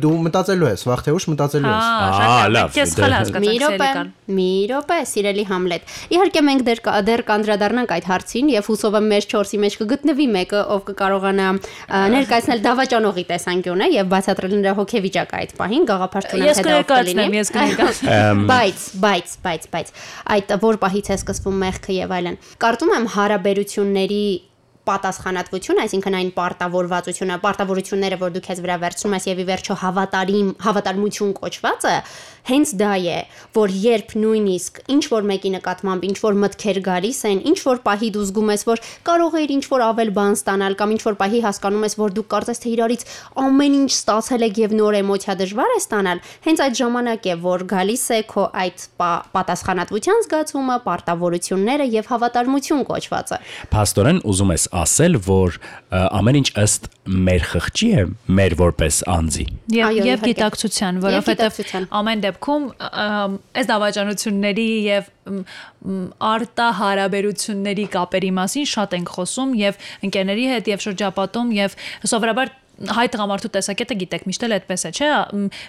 դու 0.00 0.12
մտածելու 0.26 0.68
ես, 0.70 0.84
վաղ 0.88 1.00
թե 1.04 1.12
ուշ 1.12 1.24
մտածելու 1.28 1.68
ես։ 1.68 1.82
Հա, 1.86 2.06
Ահա, 2.06 2.46
լավ, 2.54 2.70
Ես 2.76 2.94
դե- 2.96 3.02
խալ 3.02 3.12
Մի 3.12 3.16
հասկացա, 3.16 3.50
րոպե, 3.60 3.88
սիրելի 3.92 4.36
մի 4.36 4.46
րոպե, 4.70 4.96
սիրելի 5.12 5.44
Համլետ։ 5.50 5.92
Իհարկե 6.16 6.42
մենք 6.46 6.64
դեռ 6.66 6.80
դեռ 7.06 7.22
կանդրադառնանք 7.28 7.92
այդ 7.96 8.08
հարցին 8.10 8.48
եւ 8.56 8.70
հուսով 8.70 8.96
եմ 8.96 9.06
մեր 9.12 9.28
4-ի 9.36 9.60
մեջ 9.66 9.76
կգտնվի 9.82 10.26
մեկը, 10.36 10.60
ով 10.72 10.80
կկարողանա 10.88 11.46
ներկայացնել 12.16 12.64
դավաճանողի 12.64 13.24
տեսանկյունը 13.36 13.86
եւ 13.92 14.10
բացատրել 14.16 14.56
նրա 14.56 14.72
հոգեվիճակը 14.80 15.36
այդ 15.36 15.54
պահին 15.60 15.84
գաղափարչունակ 15.92 16.48
Ես 16.48 16.56
թե 16.56 16.66
դա 16.66 16.76
ով 16.80 16.86
կներկայացնեմ, 16.86 17.22
կլինի։ 17.26 17.40
ես 17.44 17.52
կներկայացնեմ։ 17.56 18.42
Բայց, 18.56 18.80
բայց, 19.04 19.36
բայց, 19.46 19.68
բայց 19.76 19.94
այդ 20.36 20.56
որ 20.64 20.80
պահից 20.86 21.06
է 21.12 21.16
սկսվում 21.20 21.56
մեղքը 21.66 21.92
եւ 22.00 22.16
այլն։ 22.16 22.36
Կարծում 22.66 22.92
եմ 22.96 23.06
հարաբերությունների 23.16 24.24
պատասխանատվություն, 24.86 25.82
այսինքն 25.86 26.16
այն 26.20 26.30
պարտավորվածությունը, 26.36 27.36
պարտավորությունները, 27.42 28.18
որ 28.22 28.34
դու 28.36 28.44
քեզ 28.46 28.62
վրա 28.66 28.76
վերցնում 28.86 29.16
ես 29.16 29.26
եւ 29.26 29.42
ի 29.42 29.46
վերջո 29.50 29.76
հավատարիմ, 29.82 30.48
հավատարմություն 30.66 31.32
կոչվածը, 31.36 31.94
հենց 32.46 32.72
դա 32.78 32.92
է, 33.02 33.18
որ 33.56 33.72
երբ 33.82 34.12
նույնիսկ 34.22 34.76
ինչ 34.94 35.02
որ 35.10 35.24
մեկի 35.26 35.50
նկատմամբ 35.56 36.04
ինչ 36.06 36.16
որ 36.22 36.36
մտքեր 36.42 36.78
գալիս 36.86 37.20
են, 37.26 37.40
ինչ 37.50 37.58
որ 37.66 37.80
պահի 37.86 38.10
դու 38.14 38.26
զգում 38.28 38.52
ես, 38.54 38.62
որ 38.70 38.82
կարող 39.08 39.34
է 39.36 39.42
ինչ 39.56 39.64
որ 39.72 39.84
ավել 39.86 40.12
բան 40.14 40.36
ստանալ 40.36 40.76
կամ 40.78 40.94
ինչ 40.94 41.02
որ 41.06 41.16
պահի 41.22 41.40
հասկանում 41.46 41.86
ես, 41.86 41.96
որ 41.98 42.14
դու 42.16 42.26
կարծես 42.36 42.62
թե 42.62 42.70
իրարից 42.76 43.02
ամեն 43.42 43.76
ինչ 43.80 43.90
ստացել 43.96 44.46
եք 44.46 44.60
եւ 44.62 44.76
նոր 44.78 44.98
էմոցիա 45.00 45.34
դժվար 45.42 45.74
է 45.74 45.80
ստանալ, 45.82 46.22
հենց 46.46 46.62
այդ 46.66 46.78
ժամանակ 46.80 47.26
է, 47.26 47.34
որ 47.46 47.66
գալիս 47.74 48.06
է 48.06 48.20
քո 48.30 48.44
այդ 48.62 48.86
պա- 49.00 49.24
պատասխանատվության 49.34 50.22
զգացումը, 50.26 50.76
պարտավորությունները 50.86 51.86
եւ 51.96 52.10
հավատարմություն 52.14 52.86
կոչվածը։ 52.86 53.40
Փաստորեն 53.74 54.22
ուզում 54.30 54.54
ես 54.56 54.64
ասել, 54.82 55.18
որ 55.26 55.58
ամեն 55.96 56.38
ինչ 56.40 56.48
ըստ 56.62 56.88
մեր 57.26 57.46
խղճի 57.52 57.88
է, 57.96 58.04
մեր 58.38 58.56
որպես 58.60 58.98
անձի։ 59.12 59.46
Եվ 59.76 59.98
եւ 60.06 60.24
գիտակցության, 60.26 61.00
որովհետեւ 61.06 61.60
ամեն 62.00 62.24
դեպքում 62.26 62.68
այս 63.62 63.70
դավաճանությունների 63.72 64.68
եւ 64.86 65.10
արտահարաբերությունների 66.30 67.86
կապերի 67.96 68.30
մասին 68.36 68.68
շատ 68.74 68.96
ենք 69.00 69.16
խոսում 69.16 69.56
եւ 69.62 69.80
ընկերների 70.06 70.46
հետ 70.52 70.70
եւ 70.74 70.84
շրջապատում 70.86 71.52
եւ 71.56 71.76
սովորաբար 72.12 72.54
հայ 72.76 73.06
տղամարդու 73.08 73.50
տեսակետը 73.56 73.96
գիտեք, 74.02 74.24
միշտ 74.28 74.42
էլ 74.46 74.54
այդպես 74.56 74.82
է, 74.84 74.90
չէ՞։ 74.96 75.08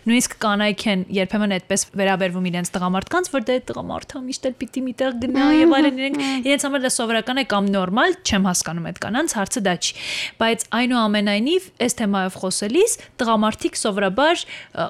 Նույնիսկ 0.07 0.33
կանայք 0.43 0.83
են 0.91 1.03
երբեմն 1.17 1.55
այդպես 1.57 1.85
վերաբերվում 2.01 2.49
իրենց 2.51 2.71
տղամարդկանց, 2.75 3.29
որ 3.31 3.45
դե 3.47 3.57
տղամարդը 3.71 4.21
միշտ 4.27 4.47
էլ 4.49 4.55
պիտի 4.61 4.83
միտեղ 4.87 5.17
գնա 5.23 5.47
եւ 5.55 5.75
այլն 5.77 6.01
իրենք 6.03 6.21
իրենց 6.51 6.67
համար 6.67 6.83
դա 6.83 6.91
սովորական 6.97 7.39
է 7.39 7.45
կամ 7.55 7.71
նորմալ, 7.77 8.17
չեմ 8.27 8.47
հասկանում 8.51 8.89
այդ 8.91 9.01
կանանց, 9.07 9.35
հարցը 9.39 9.63
դա 9.67 9.75
չի։ 9.87 9.97
Բայց 10.43 10.67
այնուամենայնիվ, 10.77 11.71
այս 11.87 11.97
թեմայով 12.03 12.39
խոսելիս 12.43 12.97
տղամարդիկ 13.23 13.81
սովորաբար 13.87 14.45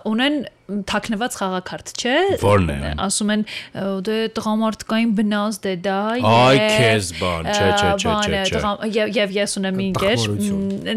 ունեն 0.10 0.42
թաքնված 0.68 1.38
խաղակարդ, 1.40 1.92
չէ։ 1.96 2.16
Որն 2.42 2.72
է? 2.74 2.92
Ասում 3.06 3.32
են 3.36 3.46
դե 4.08 4.18
տղամարդկային 4.36 5.14
բնազդ 5.18 5.68
է 5.72 5.76
դա։ 5.86 6.00
Այ 6.28 6.58
եւ, 6.58 6.68
քեզ 6.76 7.12
բան, 7.22 7.48
չէ, 7.48 7.70
չէ, 7.78 7.92
չէ, 8.04 8.18
է, 8.28 8.44
չէ, 8.52 8.74
Եվ 8.98 9.16
եւ 9.18 9.36
ես 9.38 9.58
ունեմ 9.62 9.80
մ, 9.80 9.88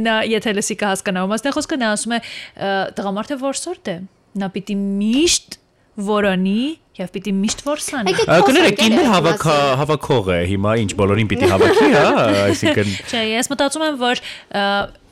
նա 0.02 0.16
եթե 0.30 0.56
լսի 0.58 0.76
կհասկանա, 0.82 1.24
ումասն 1.28 1.50
է 1.50 1.54
խոսքը 1.54 1.80
նա 1.80 1.94
ասում 1.94 2.16
է 2.16 2.20
տղամարդը 2.98 3.40
որսորդ 3.46 3.90
է։ 3.94 3.96
Նա 4.40 4.50
պիտի 4.54 4.76
միշտ 4.80 5.58
որոնի 6.10 6.62
եւ 7.00 7.10
պիտի 7.14 7.32
միշտ 7.34 7.62
որսանի։ 7.66 8.14
Կներեք, 8.20 8.80
ինքն 8.84 9.08
հավաք 9.10 9.44
հավաքող 9.80 10.30
է, 10.34 10.38
հիմա 10.50 10.72
ինչ 10.82 10.90
բոլորին 11.00 11.30
պիտի 11.30 11.50
հավաքի, 11.50 11.88
հա, 11.94 12.24
այսինքն 12.44 12.90
Չէ, 13.10 13.22
ես 13.30 13.50
մտածում 13.52 13.84
եմ, 13.86 13.98
որ 14.00 14.22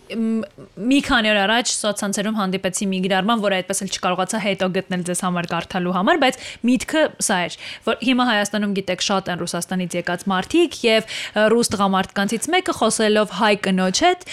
մի 0.08 0.98
քանի 1.08 1.30
օր 1.32 1.38
առաջ 1.44 1.72
սոցցանցերում 1.74 2.38
հանդիպեցի 2.38 2.88
մի 2.92 3.00
գրառման, 3.04 3.42
որը 3.44 3.58
այդպես 3.58 3.82
էլ 3.84 3.92
չկարողացա 3.92 4.40
հետո 4.44 4.68
գտնել 4.78 5.04
ձեզ 5.08 5.22
համար 5.26 5.48
կարդալու 5.52 5.94
համար, 5.98 6.20
բայց 6.24 6.40
միտքը 6.68 7.04
սա 7.28 7.38
էր, 7.48 7.58
որ 7.88 8.02
հիմա 8.08 8.26
Հայաստանում 8.28 8.74
գիտեք 8.78 9.06
շատ 9.08 9.30
են 9.32 9.42
Ռուսաստանից 9.42 9.96
եկած 9.98 10.26
մարդիկ 10.32 10.80
եւ 10.88 11.16
ռուս 11.54 11.72
տղամարդկանցից 11.74 12.50
մեկը 12.56 12.76
խոսելով 12.78 13.38
հայ 13.38 13.54
կնոջ 13.68 14.02
հետ 14.08 14.28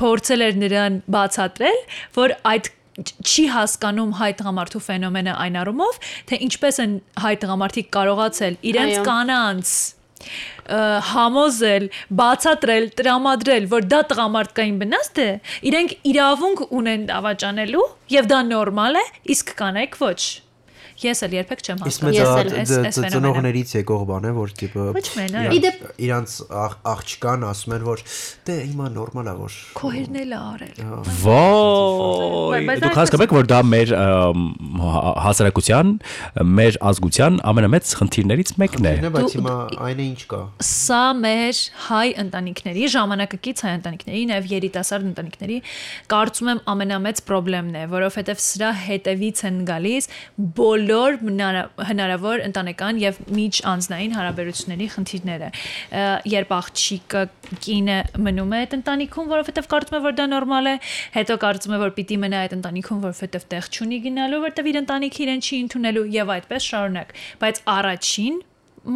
փորձել 0.00 0.46
էր 0.48 0.60
նրան 0.64 1.00
բացատրել, 1.16 1.80
որ 2.20 2.36
այդ 2.50 2.74
չի 3.00 3.44
հասկանում 3.54 4.10
հայ 4.18 4.30
տղամարդու 4.40 4.82
ֆենոմենը 4.84 5.36
այն 5.44 5.56
առումով, 5.62 6.00
թե 6.28 6.40
ինչպես 6.46 6.80
են 6.84 6.98
հայ 7.22 7.32
տղամարդիկ 7.44 7.88
կարողացել 7.96 8.58
իրենց 8.70 9.00
կանանց 9.06 9.72
համոզել, 11.10 11.88
բացատրել, 12.20 12.90
տրամադրել, 13.00 13.70
որ 13.72 13.88
դա 13.94 14.00
տղամարդկային 14.12 14.78
բնաստ 14.84 15.24
է, 15.24 15.30
իրենք 15.70 15.96
իրավունք 16.12 16.62
ունեն 16.80 17.08
դավաճանելու 17.10 17.88
եւ 18.18 18.30
դա 18.34 18.44
նորմալ 18.52 19.00
է, 19.00 19.04
իսկ 19.36 19.56
կանայք 19.60 20.00
ոչ։ 20.04 20.20
Ես 21.00 21.20
էլ 21.24 21.32
երբեք 21.38 21.60
չեմ 21.64 21.78
հասկանում։ 21.80 22.14
Ես 22.16 22.30
էլ, 22.30 22.48
ֆենոմենը։ 23.00 23.10
ծնողներից 23.14 23.70
եկող 23.80 24.02
բան 24.10 24.24
է, 24.28 24.32
որ 24.36 24.50
տիպը 24.60 24.82
իրանց- 26.06 26.40
աղջկան 26.90 27.46
ասում 27.50 27.74
են, 27.76 27.84
որ 27.88 28.02
դե 28.50 28.56
հիմա 28.70 28.86
նորմալ 28.96 29.30
է 29.30 29.34
որ 29.40 29.52
Քոհերն 29.80 30.18
էլ 30.20 30.30
ա 30.30 30.40
արել։ 30.50 30.74
Ոյ, 31.24 32.66
դուք 32.84 32.98
հասկանում 33.00 33.24
եք, 33.24 33.34
որ 33.38 33.48
դա 33.50 33.60
մեր 33.70 33.88
հա- 33.96 35.14
հասարակության, 35.24 35.92
մեր 36.60 36.78
ազգության 36.90 37.32
ամենամեծ 37.50 37.94
խնդիրներից 38.00 38.50
մեկն 38.60 38.90
է։ 38.90 38.94
բայց 39.16 39.36
հիմա 39.40 39.54
այն 39.88 39.98
է 40.00 40.06
ինչ 40.10 40.20
կա։ 40.30 40.40
Սա 40.70 41.02
մեր 41.20 41.56
հայ 41.86 42.06
ընտանիքների, 42.24 42.84
ժամանակակից 42.96 43.58
հայ 43.64 43.72
ընտանիքների, 43.80 44.22
նաև 44.30 44.50
երիտասարդ 44.50 45.04
ընտանիքների 45.10 45.58
կարծում 46.10 46.48
եմ 46.50 46.60
ամենամեծ 46.74 47.16
խնդրեմն 47.30 47.76
է, 47.80 47.84
որովհետև 47.94 48.40
սրա 48.40 48.70
հետևից 48.86 49.38
են 49.50 49.56
գալիս 49.70 50.04
բոլոր 50.60 50.89
հնարա- 50.90 51.86
հնարավոր 51.90 52.42
ընտանեկան 52.48 53.00
եւ 53.00 53.14
միջանձնային 53.38 54.12
հարաբերությունների 54.18 54.86
խնդիրները։ 54.94 55.48
Երբ 56.34 56.50
աղջիկը 56.60 57.22
կինը 57.64 57.98
մնում 58.26 58.50
է 58.50 58.60
այդ 58.60 58.72
ընտանիքում, 58.80 59.30
որովհետև 59.30 59.70
կարծում 59.70 59.96
է, 59.96 60.02
որ 60.06 60.14
դա 60.20 60.26
նորմալ 60.34 60.66
է, 60.70 60.74
հետո 61.16 61.34
կարծում 61.44 61.74
է, 61.74 61.78
որ 61.84 61.90
պիտի 62.00 62.16
մնա 62.24 62.38
այդ 62.44 62.52
ընտանիքում, 62.60 63.00
որովհետև 63.06 63.48
տեղ 63.50 63.64
չունի 63.70 63.98
գնալու, 64.06 64.40
որովհետև 64.44 64.70
իր 64.70 64.76
ընտանիքը 64.80 65.20
իրեն 65.24 65.40
չի 65.40 65.54
ընդունելու 65.64 66.06
եւ 66.20 66.34
այդպես 66.36 66.62
շարունակ։ 66.70 67.08
Բայց 67.40 67.56
առաջին 67.80 68.36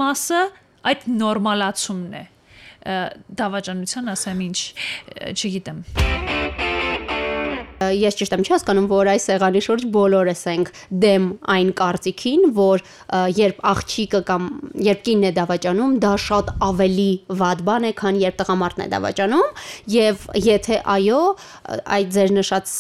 մասը 0.05 0.43
այդ 0.85 1.01
նորմալացումն 1.25 2.15
է 2.21 2.25
դավաճանության 2.85 4.13
ասեմ 4.13 4.45
ինչ 4.45 4.59
չգիտեմ 5.33 6.64
ես 7.93 8.19
ճիշտ 8.21 8.37
եմ 8.37 8.45
չի 8.45 8.53
հասկանում, 8.55 8.87
որ 8.91 9.11
այս 9.15 9.27
սեղանի 9.29 9.63
շուրջ 9.67 9.87
բոլորս 9.95 10.45
ենք 10.55 10.71
դեմ 11.05 11.27
այն 11.55 11.73
կարծիքին, 11.81 12.47
որ 12.59 12.85
երբ 13.39 13.61
աղջիկը 13.73 14.21
կամ 14.31 14.49
երբ 14.89 15.03
կինն 15.09 15.29
է 15.29 15.33
դավաճանում, 15.39 15.97
դա 16.05 16.13
շատ 16.25 16.53
ավելի 16.69 17.11
վատ 17.43 17.65
բան 17.69 17.89
է, 17.89 17.93
քան 18.01 18.21
երբ 18.25 18.39
տղամարդն 18.41 18.85
է 18.85 18.89
դավաճանում, 18.95 19.51
եւ 19.95 20.29
եթե 20.45 20.81
այո, 20.95 21.21
այդ 21.99 22.15
ձեր 22.15 22.35
նշած 22.39 22.77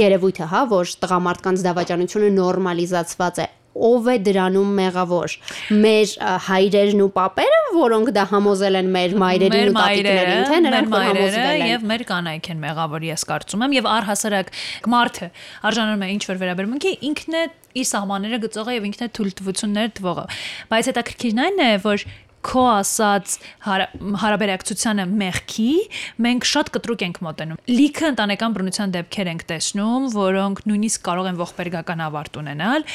երևույթը, 0.00 0.50
հա, 0.50 0.66
որ 0.74 0.94
տղամարդկանց 1.04 1.64
դավաճանությունը 1.70 2.34
նորմալիզացված 2.40 3.44
է 3.44 3.48
ով 3.70 4.08
է 4.10 4.16
դրանում 4.26 4.70
մեղավոր. 4.80 5.34
մեր 5.70 6.14
հայրերն 6.46 7.02
ու 7.04 7.10
պապերը 7.14 7.60
որոնք 7.76 8.10
դա 8.16 8.24
համոզել 8.30 8.78
են 8.80 8.88
մեր 8.94 9.14
մայրերին 9.22 9.70
ու 9.70 9.76
տատիկներին 9.76 10.42
թե 10.50 10.58
նրանք 10.66 10.90
որ 10.94 11.04
համոզվել 11.06 11.50
են 11.50 11.70
եւ 11.70 11.84
մեր 11.90 12.04
կանայք 12.10 12.50
են 12.50 12.62
մեղավոր 12.64 13.06
ես 13.10 13.24
կարծում 13.30 13.64
եմ 13.66 13.76
եւ 13.78 13.88
առհասարակ 13.94 14.50
մարդը 14.94 15.28
արժանանում 15.70 16.02
է 16.02 16.10
ինչ 16.16 16.22
որ 16.30 16.40
վերաբերմունքի 16.42 16.92
ինքն 17.10 17.38
է 17.40 17.44
իր 17.80 17.86
սահմանները 17.90 18.40
գծողը 18.46 18.74
եւ 18.80 18.88
ինքն 18.90 19.06
է 19.06 19.10
թույլտվություններ 19.20 19.94
տվողը 20.00 20.26
բայց 20.74 20.90
հետաքրքիրն 20.90 21.44
այն 21.46 21.62
է 21.62 21.70
որ 21.86 22.06
քո 22.46 22.62
ասած 22.80 23.34
հարա- 23.66 23.90
հարաբերակցությանը 24.22 25.06
մեղքի 25.20 25.72
մենք 26.26 26.46
շատ 26.50 26.70
կտրուկ 26.76 27.04
ենք 27.06 27.20
մոտենում։ 27.26 27.60
Լիքը 27.70 28.06
ընտանեկան 28.10 28.54
բռնության 28.56 28.94
դեպքեր 28.96 29.30
ենք 29.34 29.44
տեսնում, 29.50 30.08
որոնք 30.16 30.64
նույնիսկ 30.70 31.04
կարող 31.10 31.30
են 31.30 31.40
ողբերգական 31.40 32.04
ավարտ 32.06 32.40
ունենալ 32.40 32.88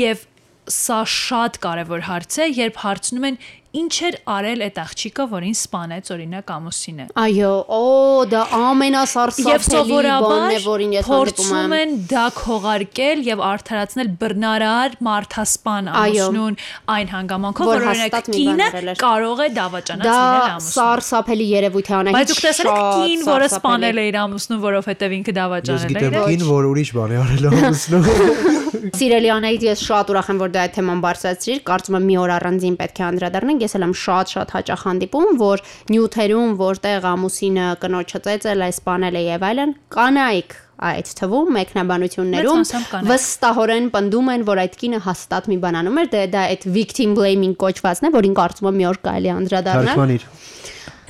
եւ 0.00 0.26
սա 0.70 1.00
շատ 1.08 1.58
կարևոր 1.64 2.04
հարց 2.06 2.36
է, 2.44 2.46
երբ 2.60 2.76
հարցնում 2.84 3.26
են 3.30 3.38
ինչ 3.70 3.94
էր 4.02 4.16
արել 4.34 4.62
այդ 4.66 4.78
աղջիկը, 4.82 5.24
որին 5.30 5.54
սպանեց 5.54 6.08
օրինակ 6.10 6.48
ամուսինը։ 6.50 7.04
Այո, 7.22 7.50
օ, 7.70 7.82
դա 8.30 8.40
ամենասարսափելի 8.58 10.10
բանն 10.24 10.50
է, 10.50 10.58
որին 10.64 10.94
ես 10.96 11.06
հանդիպում 11.06 11.20
փորձում 11.20 11.54
եմ։ 11.60 11.74
են 11.78 11.92
դա 12.10 12.24
քողարկել 12.40 13.22
եւ 13.30 13.42
արդարացնել 13.50 14.10
բռնարար 14.20 14.96
մարդասպան 15.06 15.90
ամուսնուն 16.00 16.58
այն 16.96 17.12
հանգամանքով, 17.14 17.70
Որ 17.70 17.86
օրինակ 17.90 18.30
կինը 18.34 18.68
կարող 19.04 19.38
է 19.40 19.48
դավաճանած 19.60 20.10
Դա 20.10 20.18
լինել 20.18 20.50
ամուսնուն։ 20.50 20.74
սարսափելի 20.80 21.46
երևույթ 21.50 21.90
է 21.90 21.94
անահիտ։ 22.00 22.18
Բայց 22.20 22.30
դուք 22.30 22.42
տեսել 22.50 22.70
եք 22.70 22.82
կին, 23.00 23.20
որը 23.30 23.50
սպանել 23.54 24.00
է 24.00 24.06
իր 24.10 24.16
ամուսնուն, 24.24 24.60
որովհետեւ 24.66 25.10
ինքը 25.20 25.30
Ես 25.30 25.38
դավաճանել 25.40 25.80
է։ 25.80 25.94
գիտեմ 25.94 26.10
իրեն։ 26.10 26.26
կին, 26.30 26.42
որ 26.50 26.70
ուրիշ 26.70 26.90
բան 26.98 27.10
է 27.10 27.20
արել 27.20 27.44
ամուսնու։ 27.50 28.58
Սիրելի 28.80 29.30
Անահիտ, 29.34 29.64
ես 29.66 29.80
շատ 29.84 30.10
ուրախ 30.12 30.28
եմ, 30.30 30.38
որ 30.40 30.50
դու 30.54 30.60
այդ 30.60 30.72
թեման 30.76 31.00
բարձրացրիր։ 31.04 31.58
Կարծում 31.68 31.96
եմ 31.98 32.04
մի 32.10 32.16
օր 32.20 32.32
առանձին 32.36 32.76
պետք 32.80 33.00
է 33.00 33.04
անդրադառնանք։ 33.10 33.59
Ես 33.60 33.76
էլ 33.78 33.86
եմ 33.86 33.94
շատ-շատ 34.00 34.56
հաճախ 34.56 34.82
հանդիպում, 34.88 35.30
որ 35.40 35.62
նյութերում, 35.90 36.56
որտեղ 36.60 37.06
ամուսինը 37.10 37.68
կնոջը 37.84 38.20
ծեծել 38.26 38.66
է, 38.66 38.70
սպանել 38.80 39.20
է 39.20 39.22
եւ 39.26 39.46
այլն, 39.50 39.74
կանայք 39.96 40.58
այդ 40.80 41.10
թվում 41.18 41.50
մեկնաբանություններում 41.56 42.62
վստահորեն 43.10 43.88
պնդում 43.92 44.30
են, 44.34 44.44
որ 44.48 44.60
այդ 44.62 44.76
կինը 44.80 45.00
հաստատ 45.04 45.50
մի 45.52 45.58
բան 45.60 45.78
անում 45.80 46.00
էր, 46.00 46.08
դե 46.14 46.22
դա 46.32 46.44
այդ 46.54 46.64
victim 46.76 47.12
blaming 47.18 47.56
կոչվածն 47.60 48.08
է, 48.08 48.12
որին 48.16 48.36
կարծում 48.40 48.70
եմ 48.70 48.78
մի 48.80 48.86
օր 48.90 49.00
կարելի 49.04 49.32
անդրադառնալ։ 49.34 49.90
Թարգմանիր։ 49.90 50.24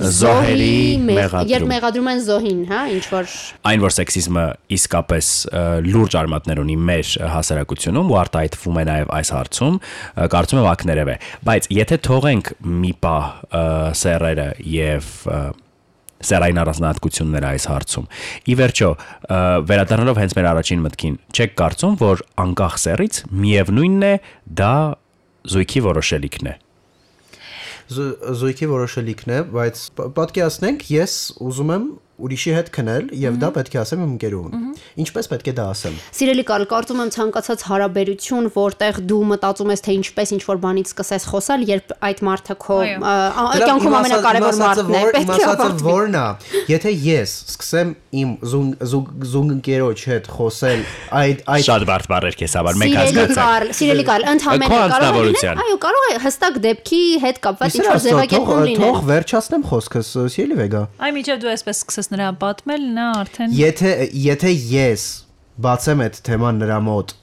Զոհերի 0.01 0.97
մեղ- 0.97 1.15
մեղադրում։ 1.17 1.51
Երբ 1.51 1.67
մեղադրում 1.71 2.07
են 2.11 2.21
զոհին, 2.25 2.61
հա, 2.71 2.81
ինչ 2.95 3.03
որ 3.11 3.31
այն 3.71 3.83
որ 3.85 3.93
սեքսիզմը 3.97 4.45
իսկապես 4.77 5.29
լուրջ 5.87 6.15
արմատներ 6.21 6.61
ունի 6.63 6.77
մեր 6.89 7.11
հասարակությունում 7.35 8.11
ու 8.11 8.17
արտահայտվում 8.21 8.79
է 8.81 8.85
նաև 8.91 9.11
այս 9.21 9.31
հարցում, 9.37 9.75
կարծում 10.35 10.61
եմ 10.61 10.69
ակներև 10.71 11.11
է։ 11.11 11.17
Բայց 11.51 11.69
եթե 11.81 11.99
թողենք 12.07 12.53
մի 12.81 12.93
պահ 13.05 13.25
ը, 13.51 13.65
սերերը 14.01 14.47
եւ 14.71 15.11
սերային 16.21 16.59
առանձնահատկությունները 16.61 17.47
այս 17.51 17.63
հարցում։ 17.71 18.03
Ի 18.45 18.55
վերջո, 18.61 18.89
վերադառնալով 19.71 20.19
հենց 20.21 20.35
մեր 20.37 20.49
առաջին 20.51 20.83
մտքին, 20.85 21.15
չեք 21.33 21.55
կարծում, 21.61 21.95
որ 22.01 22.21
անկախ 22.45 22.75
սերից 22.83 23.21
միևնույնն 23.41 24.05
է 24.05 24.13
դա 24.61 24.73
զույգի 25.49 25.81
որոշելիքն 25.87 26.51
է։ 26.51 26.53
Զույգի 27.91 28.69
որոշելիքն 28.71 29.33
է, 29.35 29.39
բայց 29.55 29.83
պատկերացնենք, 30.17 30.85
ես 30.95 31.15
ուզում 31.49 31.73
եմ 31.75 31.85
ուրիշի 32.21 32.53
հետ 32.57 32.69
քնել 32.75 33.09
եւ 33.21 33.37
դա 33.41 33.49
պետք 33.57 33.75
է 33.75 33.79
ասեմ 33.81 34.01
իմ 34.05 34.11
ընկերուհուն։ 34.15 34.65
Ինչպես 35.01 35.29
պետք 35.31 35.49
է 35.51 35.53
դա 35.57 35.65
ասեմ։ 35.71 35.95
Սիրելի 36.17 36.45
Կարլ, 36.51 36.65
կարծում 36.71 37.01
եմ 37.01 37.11
ցանկացած 37.15 37.65
հարաբերություն, 37.71 38.49
որտեղ 38.55 38.99
դու 39.11 39.21
մտածում 39.31 39.71
ես 39.71 39.83
թե 39.85 39.95
ինչպես 40.01 40.33
ինչ 40.35 40.41
որ 40.51 40.61
բանից 40.61 40.91
սկսես 40.91 41.27
խոսալ, 41.31 41.65
երբ 41.71 41.93
այդ 42.11 42.23
մարդը 42.31 42.55
քո 42.61 42.77
կյանքում 43.01 43.95
ասած- 43.95 43.99
ամենակարևոր 44.01 44.55
մարդն 44.61 44.91
է, 44.91 45.03
պետք 45.15 45.31
է 45.31 45.47
ավարտվի։ 45.51 45.85
որն 45.91 46.17
է, 46.21 46.25
եթե 46.71 46.91
ես 47.01 47.35
սկսեմ 47.51 47.93
իմ 48.21 48.29
զունգ 48.51 49.25
զունգերոջ 49.31 50.01
հետ 50.11 50.25
խոսել 50.35 50.81
այդ 51.21 51.43
այդ 51.51 51.65
Շատ 51.71 51.85
բարդ 51.89 52.07
բառեր 52.11 52.35
քեզ 52.41 52.55
համար, 52.59 52.79
հասկացանք։ 52.91 53.39
Կարլ, 53.41 53.67
սիրելի 53.77 54.05
Կարլ, 54.11 54.25
ընդհանրապես 54.31 54.91
կարող 54.91 55.29
է 55.31 55.53
այո, 55.61 55.77
կարող 55.85 56.07
է 56.11 56.17
հստակ 56.25 56.59
դեպքի 56.65 57.01
հետ 57.23 57.39
կապված 57.45 57.77
ինչ 57.79 57.85
որ 57.87 58.01
ձևակերպում 58.05 58.71
թող 58.81 58.91
թող 58.91 58.99
վերջացնեմ 59.11 59.63
խոսքս, 59.71 60.11
սիրելի 60.35 60.57
վեգա։ 60.61 60.81
Այ 61.01 61.11
միջև 61.15 61.39
դու 61.41 61.51
այսպես 61.51 61.81
սկսես 61.81 62.10
նրա 62.11 62.29
պատմել, 62.41 62.85
նա 62.97 63.07
արդեն 63.21 63.55
Եթե 63.57 63.91
եթե 64.25 64.51
ես 64.71 65.07
բացեմ 65.61 66.03
այդ 66.05 66.21
թեման 66.27 66.61
նրա 66.61 66.79
մոտ 66.87 67.15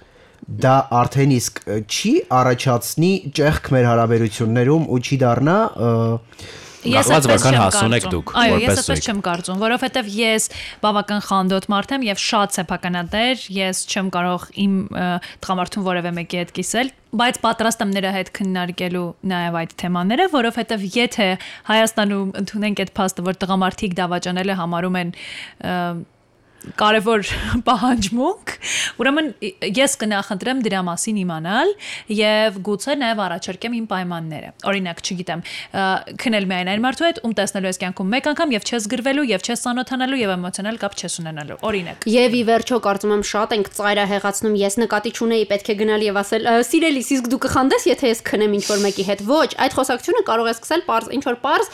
դա 0.48 0.76
արդեն 1.02 1.32
իսկ 1.36 1.58
չի 1.84 2.12
առաջացնի 2.38 3.10
ճեղք 3.36 3.68
մեր 3.74 3.88
հարաբերություններում 3.88 4.86
ու 4.88 5.00
չի 5.04 5.18
դառնա 5.22 5.56
Ես 6.86 7.10
այդպես 7.10 7.44
չեմ 7.48 7.56
հասուն 7.58 7.96
եք 7.96 8.04
կարծում։ 8.06 8.36
Այո, 8.38 8.58
ես 8.62 8.80
այդպես 8.82 9.00
չեմ 9.08 9.20
կարծում, 9.26 9.62
որովհետև 9.64 10.10
ես 10.14 10.44
բավական 10.84 11.22
խանդոտ 11.26 11.66
մարդ 11.72 11.94
եմ 11.96 12.04
եւ 12.06 12.20
շատ 12.22 12.54
սեփականատեր, 12.58 13.46
ես 13.58 13.80
չեմ 13.88 14.10
կարող 14.14 14.44
իմ 14.64 14.76
տղամարդուն 15.42 15.86
որևէ 15.88 16.12
մեկի 16.18 16.40
հետ 16.42 16.52
կիսել, 16.58 16.92
բայց 17.18 17.40
պատրաստ 17.42 17.82
եմ 17.82 17.94
նրա 17.98 18.12
հետ 18.18 18.30
քննարկելու 18.38 19.06
նաեւ 19.32 19.58
այդ 19.62 19.74
թեմաները, 19.82 20.28
որովհետև 20.38 20.86
եթե 20.98 21.28
Հայաստանում 21.68 22.32
ընդունենք 22.42 22.84
այդ 22.84 22.94
փաստը, 22.98 23.26
որ 23.28 23.40
տղամարդիկ 23.42 23.98
դավաճանելը 23.98 24.58
համարում 24.62 25.02
են 25.02 25.12
կարևոր 26.78 27.28
պահանջմունք, 27.68 28.52
ուրեմն 28.98 29.28
ես 29.78 29.94
կնախընտրեմ 30.02 30.62
դրա 30.66 30.80
մասին 30.88 31.20
իմանալ 31.22 31.72
եւ 32.18 32.58
գուցե 32.66 32.96
նաեւ 33.02 33.22
առաջարկեմ 33.24 33.76
իմ 33.78 33.86
պայմանները։ 33.92 34.50
Օրինակ, 34.68 35.02
չգիտեմ, 35.08 35.44
քնել 36.22 36.48
միայն 36.50 36.70
այն 36.72 36.84
մարդու 36.84 37.06
հետ, 37.08 37.20
ում 37.28 37.34
տեսնելու 37.38 37.70
ես 37.70 37.80
կյանքում 37.82 38.12
մեկ 38.14 38.28
անգամ 38.32 38.54
եւ 38.58 38.66
չես 38.68 38.88
գրվելու 38.92 39.26
եւ 39.28 39.46
չես 39.48 39.64
ծանոթանալու 39.68 40.18
եւ 40.18 40.32
էմոցիոնալ 40.34 40.80
կապ 40.82 40.98
չես 40.98 41.18
ունենալու։ 41.22 41.58
Օրինակ։ 41.68 42.08
Եվ 42.08 42.36
ի 42.38 42.42
վերջո 42.48 42.80
կարծում 42.88 43.14
եմ 43.18 43.24
շատ 43.28 43.54
ենք 43.58 43.70
ծայրահեղացնում 43.78 44.58
ես 44.58 44.78
նկատի 44.82 45.12
չունեի 45.18 45.46
պետք 45.52 45.68
է 45.68 45.76
գնալ 45.78 46.04
եւ 46.08 46.18
ասել 46.22 46.48
«Ա, 46.48 46.54
սիրելիս 46.68 47.08
իսկ 47.18 47.28
դու 47.32 47.40
կխանդես 47.44 47.86
եթե 47.88 48.12
ես 48.12 48.22
քնեմ 48.28 48.56
ինչ 48.58 48.64
որ 48.68 48.82
մեկի 48.88 49.04
հետ 49.08 49.22
ոչ 49.28 49.48
այդ 49.64 49.76
խոսակցությունը 49.78 50.22
կարող 50.28 50.48
է 50.48 50.54
սկսել 50.58 50.82
པարզ 50.88 51.10
ինչ 51.18 51.22
որ 51.28 51.38
པարզ 51.38 51.70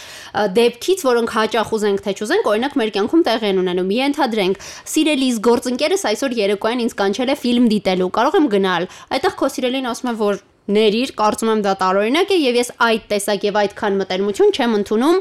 դեպքից 0.54 1.04
որոնք 1.08 1.34
հաճախ 1.34 1.72
ուզենք 1.74 2.04
թե 2.04 2.14
չուզենք 2.14 2.48
օրինակ 2.54 2.76
մեր 2.80 2.92
կյանքում 2.94 3.24
տեղի 3.28 3.48
են 3.54 3.60
ունենում 3.64 3.92
ենթադրենք 3.94 4.64
սիրելիս 4.95 5.38
գործընկերս 5.49 6.04
այսօր 6.11 6.37
երեկոյան 6.40 6.83
ինձ 6.85 6.97
կանչել 7.00 7.33
է 7.35 7.38
ֆիլմ 7.45 7.71
դիտելու 7.75 8.11
կարող 8.19 8.38
եմ 8.40 8.50
գնալ 8.54 8.88
այդտեղ 9.14 9.38
քո 9.40 9.50
սիրելին 9.54 9.88
ասում 9.95 10.11
է 10.11 10.14
որ 10.25 10.43
ներիր 10.75 11.11
կարծում 11.19 11.50
եմ 11.54 11.62
դա 11.64 11.73
տարօրինակ 11.81 12.31
է 12.33 12.37
եւ 12.40 12.59
ես 12.61 12.71
այդ 12.87 13.02
տեսակ 13.11 13.43
եւ 13.45 13.59
այդքան 13.64 13.99
մտերմություն 14.00 14.54
չեմ 14.57 14.76
ընդունում 14.81 15.19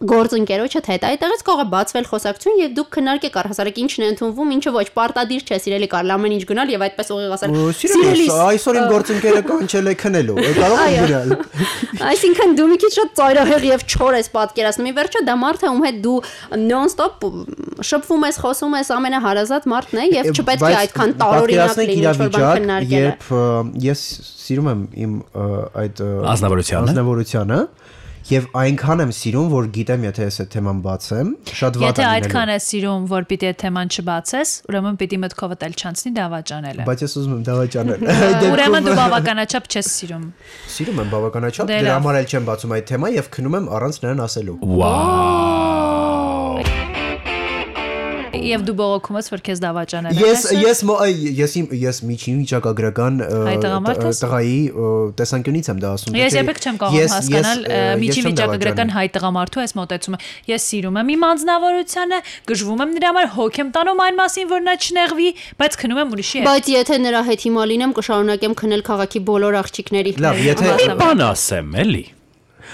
գործընկերոջդ 0.00 0.86
հետ 0.88 1.02
այդտեղից 1.10 1.42
կարող 1.44 1.60
է 1.60 1.64
բացվել 1.74 2.06
խոսակցություն 2.08 2.60
եւ 2.60 2.70
դուք 2.78 2.86
քննարկեք 2.94 3.34
առհասարակ 3.40 3.80
ինչն 3.82 4.04
է 4.04 4.06
ընդունվում, 4.10 4.52
ինչը 4.56 4.70
ոչ 4.76 4.84
պարտադիր 4.96 5.42
չէ, 5.44 5.58
սիրելի 5.60 5.88
կարլ 5.92 6.12
ամեն 6.14 6.34
ինչ 6.36 6.44
գնալ 6.48 6.72
եւ 6.72 6.84
այդպես 6.86 7.10
ուղիղ 7.12 7.34
ասել։ 7.36 7.58
ու 7.60 7.74
սիրելիս 7.80 8.38
այսօր 8.46 8.78
իմ 8.80 8.86
գործընկերը 8.94 9.42
կանչել 9.50 9.90
է 9.90 9.94
քնելու 10.00 10.36
կարող 10.56 10.80
եմ 10.80 11.04
գնալ 11.10 11.34
Այսինքն 12.10 12.56
դու 12.56 12.68
մի 12.70 12.78
քիչ 12.80 12.90
շատ 12.96 13.12
ծայրահեղ 13.20 13.66
եւ 13.68 13.84
չոր 13.90 14.16
ես 14.16 14.30
պատկերացնում։ 14.40 14.88
Ի 14.88 14.94
վերջո 14.96 15.20
դա 15.28 15.34
մարդ 15.40 15.60
է, 15.60 15.70
ում 15.70 15.84
հետ 15.84 15.98
դու 16.06 16.14
նոն-ստոպ 16.64 17.26
շփվում 17.90 18.24
ես, 18.30 18.38
խոսում 18.40 18.76
ես, 18.80 18.92
ամենահարազատ 18.96 19.68
մարդն 19.74 20.00
է 20.00 20.06
եւ 20.16 20.30
չպետք 20.32 20.64
է 20.64 20.74
այդքան 20.80 21.14
տարօրինակ 21.20 21.80
լինի 21.80 21.98
ինչ 22.00 22.16
որ 22.20 22.32
բան 22.36 22.48
քննարկելը։ 22.56 23.04
երբ 23.04 23.28
ես 23.84 24.04
սիրում 24.40 24.70
եմ 24.70 24.82
իմ 25.04 25.14
այդ 25.84 26.04
Ազնվորությանը։ 26.30 26.94
ազնվորությանը 26.94 27.60
եւ 28.30 28.44
այնքան 28.60 29.02
եմ 29.04 29.12
սիրում, 29.16 29.48
որ 29.50 29.68
գիտեմ, 29.74 30.04
եթե 30.06 30.26
ես 30.26 30.36
այդ 30.44 30.50
թեման 30.54 30.82
բացեմ, 30.84 31.30
շատ 31.60 31.78
վատ 31.80 31.90
Եթե 31.90 32.02
է 32.02 32.08
այդքան 32.10 32.40
լինելու։ 32.40 32.54
ես 32.54 32.68
սիրում, 32.70 33.06
որ 33.10 33.26
պիտի 33.30 33.48
այդ 33.50 33.58
թեման 33.62 33.90
չբացես, 33.90 34.52
ուրեմն 34.70 34.98
պիտի 35.00 35.18
մտքովդ 35.24 35.64
էլ 35.66 35.74
չանցնի 35.80 36.12
դավաճանելը։ 36.20 36.86
Բայց 36.90 37.04
ես 37.06 37.16
ուզում 37.20 37.34
եմ 37.34 37.42
դավաճանել։ 37.50 38.06
Ուրեմն 38.50 38.90
դու 38.90 38.98
բավականաչափ 39.00 39.70
չես 39.70 39.90
սիրում։ 40.00 40.28
Սիրում 40.76 41.02
եմ 41.04 41.10
բավականաչափ, 41.16 41.70
Դե 41.70 41.80
դրա 41.80 41.96
համար 41.98 42.20
էլ 42.20 42.30
չեմ 42.30 42.50
բացում 42.50 42.76
այդ 42.78 42.90
թեման 42.94 43.18
եւ 43.18 43.32
քնում 43.34 43.58
եմ 43.60 43.72
առանց 43.80 44.00
նրան 44.04 44.24
ասելու։ 44.30 44.60
Վաու։ 44.80 45.59
Եվ 48.50 48.64
դու 48.68 48.74
բողոքում 48.80 49.18
ես, 49.20 49.28
որ 49.30 49.42
քեզ 49.46 49.60
դավաճանել 49.64 50.20
Ես 50.20 50.44
ես 50.60 50.82
ես 51.40 51.54
իմ 51.60 51.66
ես 51.80 52.00
միջին 52.10 52.40
վիճակագրական 52.40 53.20
տղայի 54.20 54.58
տեսանկյունից 55.20 55.70
եմ 55.70 55.80
դա 55.80 55.90
ասում։ 55.90 56.18
Ես 56.20 56.36
երբեք 56.40 56.60
չեմ 56.60 56.78
կարող 56.80 56.96
հասկանալ 57.00 57.60
ես, 57.60 57.70
ը, 57.70 57.80
ը, 57.80 57.80
ես 57.80 58.00
միջի 58.00 58.20
չեմ 58.20 58.28
վիճակագրական 58.30 58.92
հայ 58.96 59.06
տղամարդու 59.16 59.62
այս 59.64 59.74
մոտեցումը։ 59.80 60.20
Ես 60.50 60.68
սիրում 60.70 61.00
եմ 61.00 61.12
իմ 61.14 61.26
անձնավորությունը, 61.30 62.20
գժվում 62.50 62.84
եմ 62.84 62.94
նրա 63.00 63.10
համար, 63.10 63.30
հոգ 63.36 63.60
եմ 63.60 63.72
տանում 63.76 64.04
այն 64.06 64.20
մասին, 64.20 64.48
որ 64.50 64.64
նա 64.66 64.76
չնեղվի, 64.80 65.28
բայց 65.60 65.78
քնում 65.80 66.00
եմ 66.00 66.14
ուրիշի 66.16 66.40
հետ։ 66.40 66.48
Բայց 66.50 66.70
եթե 66.76 67.00
նրա 67.04 67.22
հետ 67.30 67.44
հիմա 67.50 67.66
լինեմ, 67.70 67.96
կշարունակեմ 68.00 68.56
քնել 68.60 68.86
քաղաքի 68.90 69.24
բոլոր 69.30 69.60
աղջիկների։ 69.64 70.16
Լավ, 70.20 70.40
եթե 70.50 70.78
Մի 70.80 70.88
բան 71.00 71.26
ասեմ, 71.30 71.76
էլի։ 71.84 72.04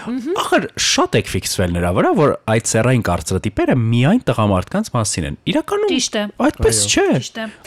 Ախր 0.07 0.67
շատ 0.81 1.17
եք 1.21 1.31
ֆիքսվել 1.33 1.73
նրա 1.77 1.91
վրա, 1.97 2.11
որ 2.19 2.33
այդ 2.53 2.71
սերային 2.71 3.05
կարծրատիպերը 3.07 3.77
միայն 3.81 4.21
տղամարդկանց 4.29 4.91
մասին 4.97 5.27
են։ 5.31 5.39
Իրականում 5.53 5.93
Այդպես 6.47 6.81
չէ։ 6.87 7.07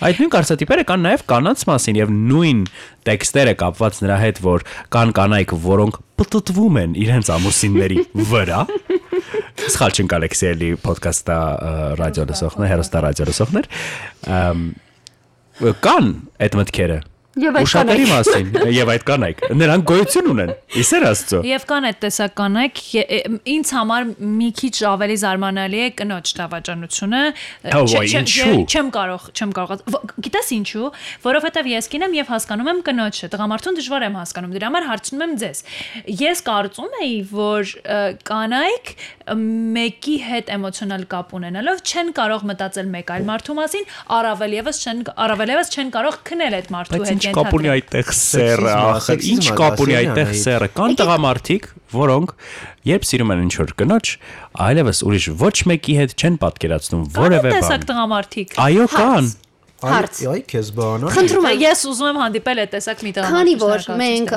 Այդ 0.10 0.22
նույն 0.22 0.34
կարծրատիպերը 0.36 0.86
կան 0.90 1.04
նաև 1.08 1.24
կանանց 1.34 1.64
մասին 1.70 2.00
եւ 2.00 2.14
նույն 2.30 2.62
տեքստերը 3.10 3.56
կապված 3.64 4.02
նրա 4.06 4.18
հետ, 4.24 4.42
որ 4.46 4.68
կան 4.96 5.14
կանայք, 5.20 5.56
որոնք 5.70 6.00
պտտվում 6.20 6.80
են 6.84 6.98
իրենց 7.00 7.32
ամուսինների 7.40 8.04
վրա։ 8.30 8.60
Սխալ 9.70 9.96
չընկալեք 10.00 10.36
սիրելի 10.40 10.70
ոդկասթա 10.84 11.40
ռադիո 12.00 12.26
լսողներ, 12.30 12.70
հերոստա 12.74 13.02
ռադիո 13.06 13.28
լսողներ։ 13.30 13.70
Ամ, 14.40 14.62
Կան 15.60 16.06
այդ 16.40 16.54
մտքերը։ 16.56 16.98
Եվ 17.40 17.60
այդ 17.60 17.72
շատերի 17.74 18.08
մասին 18.10 18.52
եւ 18.80 18.94
այդ 18.96 19.06
կանայք 19.10 19.44
նրանք 19.60 19.88
գոյություն 19.90 20.30
ունեն 20.34 20.54
իսեր 20.80 21.06
աստծո 21.10 21.40
Եվ 21.50 21.66
կան 21.70 21.88
այդ 21.90 22.00
տեսակ 22.04 22.34
կանայք, 22.40 22.82
ինձ 23.54 23.72
համար 23.76 24.08
մի 24.40 24.50
քիչ 24.60 24.74
ավելի 24.90 25.16
զարմանալի 25.24 25.80
է 25.80 25.90
կնոջ 26.00 26.32
դավաճանությունը։ 26.40 27.22
Չեմ 28.70 28.92
կարող, 28.96 29.28
չեմ 29.34 29.54
կարող։ 29.60 29.84
Գիտես 30.30 30.52
ինչու, 30.60 30.90
որովհետև 31.26 31.70
ես 31.74 31.90
կին 31.94 32.06
եմ 32.10 32.18
եւ 32.20 32.32
հասկանում 32.34 32.70
եմ 32.70 32.82
կնոջը։ 32.90 33.30
Տղամարդուն 33.34 33.80
դժվար 33.80 34.06
եմ 34.10 34.20
հասկանում։ 34.20 34.56
Դրա 34.60 34.70
համար 34.70 34.88
հարցնում 34.90 35.24
եմ 35.26 35.34
ձեզ։ 35.44 35.64
Ես 36.20 36.44
կարծում 36.50 36.98
էի, 37.00 37.16
որ 37.34 37.74
կանայք 38.30 38.94
մեկի 39.80 40.16
հետ 40.26 40.52
էմոցիոնալ 40.56 41.04
կապ 41.10 41.34
ունենալով 41.40 41.82
չեն 41.86 42.10
կարող 42.18 42.46
մտածել 42.50 42.88
մեկ 42.94 43.12
այլ 43.14 43.26
մարդու 43.30 43.56
մասին, 43.60 43.86
առավել 44.18 44.56
եւս 44.58 44.80
չեն 44.84 45.04
առավել 45.26 45.54
եւս 45.54 45.72
չեն 45.76 45.92
կարող 45.94 46.18
քնել 46.30 46.58
այդ 46.60 46.72
մարդու 46.74 47.02
հետ 47.10 47.29
կապ 47.36 47.58
ունի 47.60 47.70
այդտեղ 47.74 48.14
սերը, 48.20 48.72
ախր 48.80 49.26
ինչ 49.34 49.46
կապ 49.60 49.84
ունի 49.86 49.98
այդտեղ 50.00 50.32
սերը։ 50.44 50.70
Կան 50.80 50.96
տղամարդիկ, 51.00 51.68
որոնք 51.96 52.34
երբ 52.90 53.06
սիրում 53.10 53.34
են 53.36 53.44
ինչ-որ 53.50 53.76
կնոջ, 53.82 54.14
այլևս 54.70 55.04
ուրիշ 55.10 55.28
ոչ 55.44 55.56
մեկի 55.74 56.00
հետ 56.00 56.18
չեն 56.20 56.40
պատկերացնում 56.46 57.06
որևէ 57.20 57.54
տեսակ 57.56 57.86
բան։ 57.86 57.88
տղամարդիկ։ 57.92 58.60
Այո, 58.70 58.90
կան։ 58.96 59.32
Հարց։ 59.80 60.18
Այ 60.28 60.42
քեզ 60.44 60.70
բանա։ 60.76 61.12
Խնդրում 61.16 61.46
եմ 61.50 61.62
Ես 61.64 61.84
ուզում 61.88 62.08
եմ 62.10 62.18
հանդիպել 62.20 62.60
այդ 62.64 62.72
տեսակ 62.74 63.04
մի 63.06 63.12
տղամարդ։ 63.16 63.38
Քանի 63.40 63.54
որ 63.62 63.86
մենք 64.02 64.34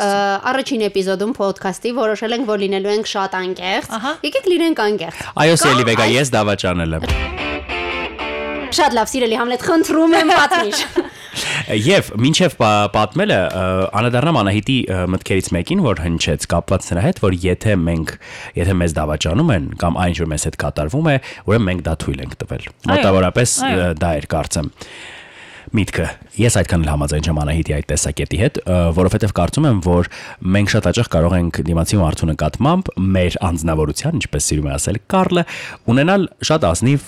առաջին 0.53 0.85
էպիզոդում 0.87 1.33
ոդքասթի 1.41 1.95
որոշել 1.99 2.37
ենք, 2.39 2.47
որ 2.53 2.63
լինելու 2.63 2.93
ենք 2.93 3.11
շատ 3.11 3.35
անկեղծ, 3.43 3.97
եկեք 4.23 4.47
լինենք 4.53 4.83
անկեղծ։ 4.87 5.25
Այո, 5.43 5.57
Սելի 5.67 5.89
Վեգա, 5.91 6.07
ես 6.23 6.33
դավաճանել 6.39 6.97
եմ։ 7.01 7.09
Շատ 8.73 8.95
լավ, 8.97 9.11
սիրելի 9.13 9.37
Համլետ, 9.43 9.67
խնդրում 9.67 10.15
եմ 10.23 10.31
պատմիչ։ 10.39 10.77
Եվ 11.73 12.11
մինչև 12.23 12.57
պա- 12.61 12.89
պատմելը 12.95 13.39
ը, 13.43 13.65
անդրադառնամ 14.01 14.39
Անահիտի 14.43 14.79
մտքերից 15.13 15.51
մեկին, 15.57 15.83
որ 15.87 16.03
հնչեց 16.07 16.47
կապված 16.53 16.89
նրա 16.93 17.05
հետ, 17.07 17.23
որ 17.23 17.37
եթե 17.47 17.77
մենք 17.87 18.15
եթե 18.59 18.77
մեզ 18.83 18.97
դավաճանում 18.99 19.53
են 19.57 19.69
կամ 19.83 19.99
այն 20.03 20.13
ինչ 20.13 20.21
որ 20.23 20.31
մեզ 20.33 20.47
հետ 20.49 20.59
կատարվում 20.63 21.09
է, 21.13 21.17
ուրեմն 21.49 21.69
մենք 21.71 21.85
դա 21.89 21.95
թույլ 22.03 22.23
ենք 22.27 22.37
տվել։ 22.43 22.69
Մոտավորապես 22.93 23.57
այո։ 23.69 23.89
դա 24.03 24.11
էր 24.21 24.27
կարծեմ 24.37 24.71
միտքը 25.73 26.07
ես 26.37 26.57
այդքան 26.61 26.83
էլ 26.83 26.91
համաձայն 26.93 27.27
չեմ 27.27 27.39
Անահիտի 27.43 27.75
այդ 27.77 27.87
տեսակետի 27.93 28.39
հետ 28.43 28.59
որովհետև 28.97 29.33
կարծում 29.39 29.67
եմ 29.69 29.79
որ 29.87 30.09
մենք 30.57 30.73
շատ 30.73 30.89
հաճախ 30.89 31.09
կարող 31.13 31.37
ենք 31.39 31.61
դիմացի 31.69 31.99
մարդու 32.03 32.29
նկատմամբ 32.33 32.91
մեր 33.17 33.37
անձնավորության 33.49 34.19
ինչպես 34.21 34.49
սիրում 34.53 34.69
է 34.69 34.73
ասել 34.77 35.01
Կարլը 35.13 35.45
ունենալ 35.93 36.27
շատ 36.49 36.67
ազնիվ 36.73 37.07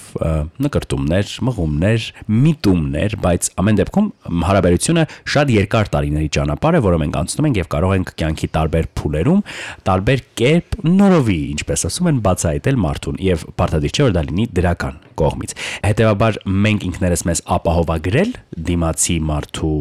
նկարտումներ, 0.64 1.34
մղումներ, 1.48 2.08
միտումներ, 2.44 3.16
բայց 3.24 3.50
ամեն 3.60 3.80
դեպքում 3.80 4.08
հարաբերությունը 4.48 5.06
շատ 5.34 5.52
երկար 5.54 5.90
տարիների 5.94 6.30
ճանապարհ 6.36 6.78
է, 6.78 6.82
որը 6.84 7.00
մենք 7.04 7.18
անցնում 7.24 7.48
ենք 7.50 7.60
եւ 7.60 7.70
կարող 7.74 7.94
ենք 7.98 8.12
կյանքի 8.24 8.50
տարբեր 8.58 8.90
փուլերում 9.00 9.42
տարբեր 9.88 10.24
կերպ 10.40 10.78
նորովի, 10.94 11.40
ինչպես 11.54 11.88
ասում 11.90 12.10
են, 12.12 12.22
բացահայտել 12.28 12.80
մարդուն 12.84 13.20
եւ 13.24 13.48
պարտադիր 13.60 13.94
չէ 13.94 14.08
որ 14.08 14.16
դա 14.18 14.24
լինի 14.30 14.48
դրական 14.58 15.00
կողմից։ 15.20 15.54
Հետևաբար 15.84 16.38
մենք 16.64 16.86
ինքներս 16.88 17.24
մեզ 17.30 17.42
ապահովագրել 17.56 18.34
դիմացի 18.70 19.16
մարդու 19.30 19.76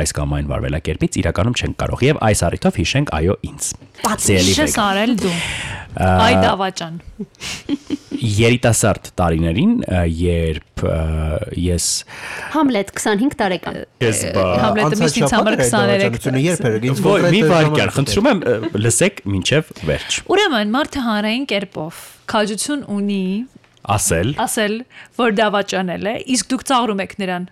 այս 0.00 0.16
կամ 0.18 0.36
այն 0.38 0.50
վարվելակերպից 0.52 1.20
իրականում 1.22 1.58
չենք 1.62 1.78
կարող 1.82 2.06
եւ 2.08 2.22
այս 2.30 2.44
առիթով 2.48 2.80
հիշենք 2.82 3.14
այո 3.20 3.38
ինձ։ 3.52 3.72
Վեգա, 4.02 4.86
արել 4.88 5.16
դու։ 5.22 5.36
Այ 5.92 6.34
դավաճան։ 6.40 6.94
երիտասարդ 8.22 9.08
տարիներին 9.18 9.72
երբ 10.16 10.82
ես 11.58 11.86
Համլետ 12.54 12.92
25 12.96 13.36
տարեկան։ 13.40 13.78
ես 14.04 14.22
Համլետը 14.62 14.98
միշտ 15.02 15.18
ինձ 15.22 15.34
համար 15.36 15.56
23 15.62 16.38
երբ 16.46 16.66
էր 16.70 16.86
ինձ 16.90 17.02
մի 17.02 17.08
կոնկրետ 17.08 17.48
վարքյան, 17.52 17.72
ժամանակ 17.72 17.96
խնդրում 17.96 18.30
եմ 18.32 18.42
լսեք 18.86 19.22
մինչև 19.32 19.72
վերջ։ 19.90 20.18
Ուրեմն 20.32 20.72
մարդը 20.76 21.04
հանրային 21.08 21.46
կերպով 21.52 22.02
քաջություն 22.32 22.84
ունի 22.96 23.24
ասել 23.96 24.36
ասել, 24.42 24.78
որ 25.18 25.34
դավաճանել 25.40 26.06
է, 26.12 26.14
իսկ 26.36 26.52
դուք 26.52 26.64
ծաղրում 26.70 27.02
եք 27.06 27.18
նրան։ 27.22 27.50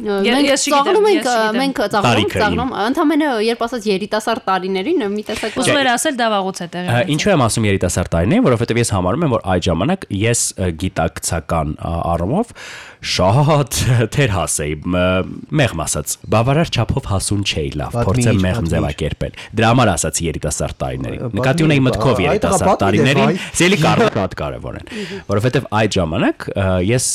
Մենք 0.00 0.50
ծաղրում 0.70 1.06
ենք, 1.10 1.26
մենք 1.56 1.78
ծաղրում 1.92 2.28
ծաղրում, 2.32 2.70
ընդամենը 2.86 3.30
երբ 3.42 3.64
ասած 3.66 3.88
երիտասարդ 3.90 4.44
տարիներին 4.46 5.02
մի 5.12 5.24
տեսակ 5.28 5.56
Ուզում 5.60 5.80
էր 5.80 5.88
ասել 5.90 6.14
դա 6.20 6.28
վաղուց 6.30 6.60
է 6.60 6.68
ունեցել։ 6.70 7.10
Ինչու 7.14 7.32
եմ 7.34 7.42
ասում 7.46 7.66
երիտասարդ 7.68 8.12
տարիներին, 8.14 8.44
որովհետև 8.46 8.80
ես 8.80 8.92
համարում 8.94 9.26
եմ, 9.26 9.34
որ 9.34 9.44
այդ 9.50 9.66
ժամանակ 9.66 10.06
ես 10.20 10.44
գիտակցական 10.80 11.74
առումով 11.90 12.54
շատ 13.00 13.78
թեր 14.12 14.32
հասեի, 14.34 14.74
մեղմ 15.60 15.82
ասած, 15.86 16.16
բավարար 16.34 16.72
չափով 16.74 17.06
հասուն 17.10 17.44
չէի 17.48 17.70
լավ, 17.80 17.96
փորձեմ 18.08 18.42
մեղմ 18.44 18.68
ձևակերպել։ 18.74 19.38
Դրա 19.60 19.70
համար 19.70 19.92
ասացի 19.94 20.26
երիտասարդ 20.28 20.78
տարիներին։ 20.84 21.38
Նկատի 21.40 21.66
ունեի 21.68 21.84
մտքով 21.86 22.20
երիտասարդ 22.26 22.84
տարիներին, 22.84 23.40
ցելի 23.60 23.80
կարող 23.86 24.12
շատ 24.20 24.36
կարևոր 24.42 24.78
են, 24.80 24.92
որովհետև 25.30 25.72
այդ 25.80 25.98
ժամանակ 26.00 26.46
ես 26.90 27.08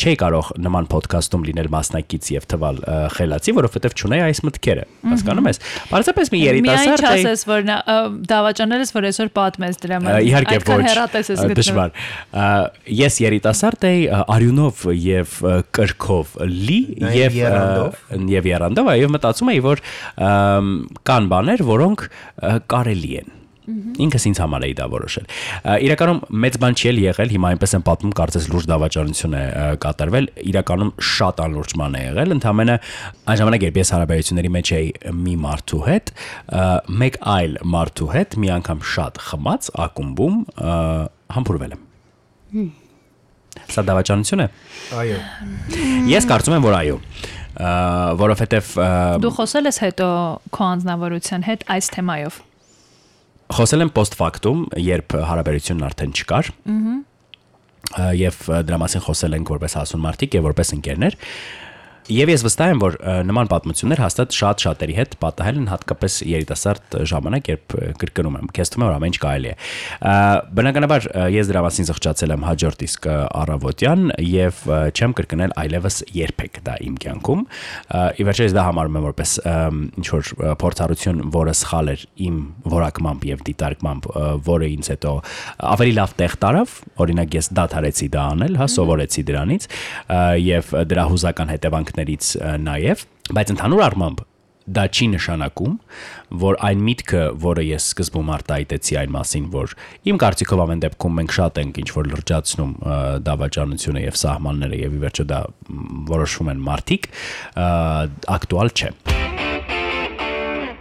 չէի 0.00 0.16
կարող 0.20 0.46
նման 0.64 0.86
ոդքասթում 0.90 1.42
լինել 1.44 1.68
մասնակից 1.74 2.28
եւ 2.32 2.44
թվալ 2.50 2.78
խելացի, 3.16 3.52
որովհետև 3.58 3.96
չունեի 4.00 4.22
այս 4.24 4.40
մտքերը։ 4.46 4.84
Հասկանում 5.10 5.48
ես։ 5.50 5.60
Պարզապես 5.90 6.26
մի 6.32 6.40
Միայն 6.40 6.56
երիտասարդ 6.56 7.04
էի։ 7.10 7.20
չասես, 7.20 7.40
որ 7.50 7.60
նա 7.68 7.76
ը, 7.84 7.96
դավաճանել 8.30 8.80
ես, 8.80 8.92
որ 8.96 9.04
այսօր 9.10 9.28
պատմես 9.36 9.74
դրա 9.84 9.98
մասին։ 10.06 10.28
Իհարկե 10.30 10.56
ոչ։ 10.70 11.50
Դժվար։ 11.60 11.90
Ես 13.00 13.14
երիտասարդ 13.20 13.82
էի 13.90 14.00
արյունով 14.24 14.74
եւ 15.00 15.19
ա, 15.24 15.56
կրքով 15.80 16.38
լի 16.50 16.78
եւ 17.16 17.36
եւ 18.36 18.48
երանդով, 18.52 18.94
այո, 18.94 19.10
մտածում 19.16 19.52
էի, 19.54 19.60
որ 19.66 19.84
կան 21.10 21.28
բաներ, 21.34 21.66
որոնք 21.74 22.08
կարելի 22.70 23.14
են 23.24 23.36
ինքս 23.70 24.26
ինձ 24.30 24.40
համար 24.40 24.64
էի 24.66 24.74
դա 24.78 24.86
որոշել։ 24.90 25.26
Իրականում 25.86 26.20
մեծ 26.44 26.56
բան 26.62 26.76
չի 26.80 26.92
եղել, 27.04 27.32
հիմա 27.34 27.50
այնպես 27.54 27.74
եմ 27.76 27.84
պատմում, 27.86 28.14
կարծես 28.20 28.48
լուրջ 28.50 28.68
դավաճանություն 28.70 29.36
է 29.40 29.42
կատարվել, 29.84 30.28
իրականում 30.50 30.92
շատ 31.10 31.42
անլուրջ 31.44 31.74
բան 31.80 31.96
է 32.00 32.02
եղել, 32.06 32.34
ընդհանրապես 32.36 32.90
այն 33.30 33.40
ժամանակ 33.40 33.66
երբ 33.68 33.80
ես 33.80 33.92
հարաբերությունների 33.94 34.52
մեջ 34.56 34.72
էի 34.80 34.90
մի 35.20 35.36
մարդու 35.44 35.82
հետ, 35.86 36.12
մեկ 37.04 37.20
այլ 37.36 37.56
մարդու 37.76 38.10
հետ 38.16 38.38
մի 38.40 38.52
անգամ 38.58 38.84
շատ 38.96 39.24
խմած 39.30 39.72
ակումբում 39.86 40.44
համբուրվել 41.38 41.76
եմ։ 41.78 41.88
Սա 43.70 43.84
դավաճանություն 43.88 44.44
է։ 44.44 44.48
Այո։ 45.00 45.18
Ես 46.10 46.28
կարծում 46.30 46.56
եմ, 46.56 46.64
որ 46.66 46.76
այո, 46.80 46.96
որովհետև 48.20 48.72
Դու 49.24 49.34
խոսել 49.36 49.70
ես 49.70 49.80
հետո 49.84 50.08
քո 50.54 50.66
անձնավորության 50.70 51.46
հետ 51.50 51.66
այս 51.76 51.92
թեմայով։ 51.96 52.40
խոսել 53.50 53.84
եմ 53.84 53.94
post 53.94 54.14
factum, 54.14 54.66
երբ 54.78 55.16
հարաբերությունն 55.26 55.86
արդեն 55.90 56.12
չկար։ 56.14 56.50
Ահա 56.70 56.98
եւ 58.14 58.38
դրա 58.66 58.78
մասին 58.84 59.02
խոսել 59.02 59.36
ենք 59.40 59.50
որպես 59.50 59.74
հասուն 59.80 60.02
մարդիկ 60.04 60.36
եւ 60.38 60.46
որպես 60.46 60.72
ընկերներ։ 60.76 61.16
Եվ 62.10 62.30
ես 62.32 62.42
վստահ 62.42 62.70
եմ, 62.72 62.80
որ 62.82 62.94
նման 63.28 63.48
պատմություններ 63.50 64.00
հաստատ 64.02 64.32
շատ 64.34 64.62
շատերի 64.64 64.94
հետ 64.96 65.12
պատահել 65.22 65.58
են 65.60 65.66
հատկապես 65.70 66.14
երիտասարդ 66.26 66.96
ժամանակ, 67.06 67.50
երբ 67.52 67.74
կրկնում 68.00 68.38
եմ, 68.40 68.48
քեզ 68.56 68.72
թվում 68.74 68.82
է 68.82 68.88
որ 68.88 68.96
ամեն 68.96 69.10
ինչ 69.10 69.20
կարելի 69.22 69.50
է։ 69.50 69.54
Բնականաբար 70.58 71.06
ես 71.36 71.50
դրա 71.50 71.62
մասին 71.66 71.88
զղջացել 71.90 72.34
եմ 72.34 72.46
հաջորդ 72.48 72.82
իսկ 72.88 73.06
առավոտյան 73.10 74.02
եւ 74.26 74.64
չեմ 74.90 75.14
կրկնել 75.20 75.54
այլևս 75.62 76.00
երբեք 76.18 76.58
դա 76.66 76.74
իմ 76.90 76.98
կյանքում։ 77.04 77.44
Ի 78.10 78.26
վերջո 78.26 78.48
ես 78.50 78.56
դա 78.58 78.66
համարում 78.70 78.98
եմ 78.98 79.06
որպես 79.06 79.36
ինչ 80.00 80.06
որ 80.10 80.32
փորձառություն, 80.64 81.22
որը 81.30 81.54
սխալ 81.60 81.92
էր 81.94 82.04
իմ 82.26 82.42
որակմամբ 82.74 83.28
եւ 83.30 83.46
դիտարկմամբ, 83.50 84.10
որը 84.50 84.70
ինձ 84.74 84.90
հետո 84.94 85.14
ավելի 85.70 85.94
լավ 86.00 86.14
տեղ 86.20 86.36
տարավ, 86.42 86.76
օրինակ 87.04 87.38
ես 87.38 87.50
դադարեցի 87.60 88.10
դա 88.10 88.26
անել, 88.34 88.58
հա, 88.60 88.68
սովորեցի 88.74 89.24
դրանից 89.30 89.68
եւ 90.50 90.74
դրա 90.90 91.06
հուզական 91.10 91.52
հետևանքներից 91.54 91.99
ա, 92.08 92.56
նաեւ, 92.64 93.06
բայց 93.30 93.54
ընդհանուր 93.56 93.86
առմամբ 93.90 94.26
դա 94.70 94.84
չի 94.94 95.06
նշանակում, 95.14 95.76
որ 96.42 96.58
այն 96.68 96.82
միտքը, 96.86 97.22
որը 97.42 97.64
ես 97.66 97.86
սկզբում 97.90 98.32
արտահայտեցի 98.36 98.98
այն 99.00 99.14
մասին, 99.16 99.46
որ 99.54 99.74
իմ 100.10 100.20
կարծիքով 100.22 100.62
ամեն 100.64 100.82
դեպքում 100.84 101.16
մենք 101.20 101.34
շատ 101.36 101.60
ենք 101.64 101.80
ինչ 101.82 101.88
որ 101.96 102.10
լրջացնում 102.12 102.74
դավաճանությունը 103.26 104.04
եւ 104.04 104.20
սահմանները 104.20 104.80
եւ 104.84 104.94
ի 104.94 105.02
վերջո 105.06 105.26
դա 105.32 105.40
որոշվում 106.12 106.52
են 106.54 106.62
մարդիկ, 106.70 107.10
ա, 107.10 107.68
ակտուալ 108.36 108.74
չէ։ 108.76 108.92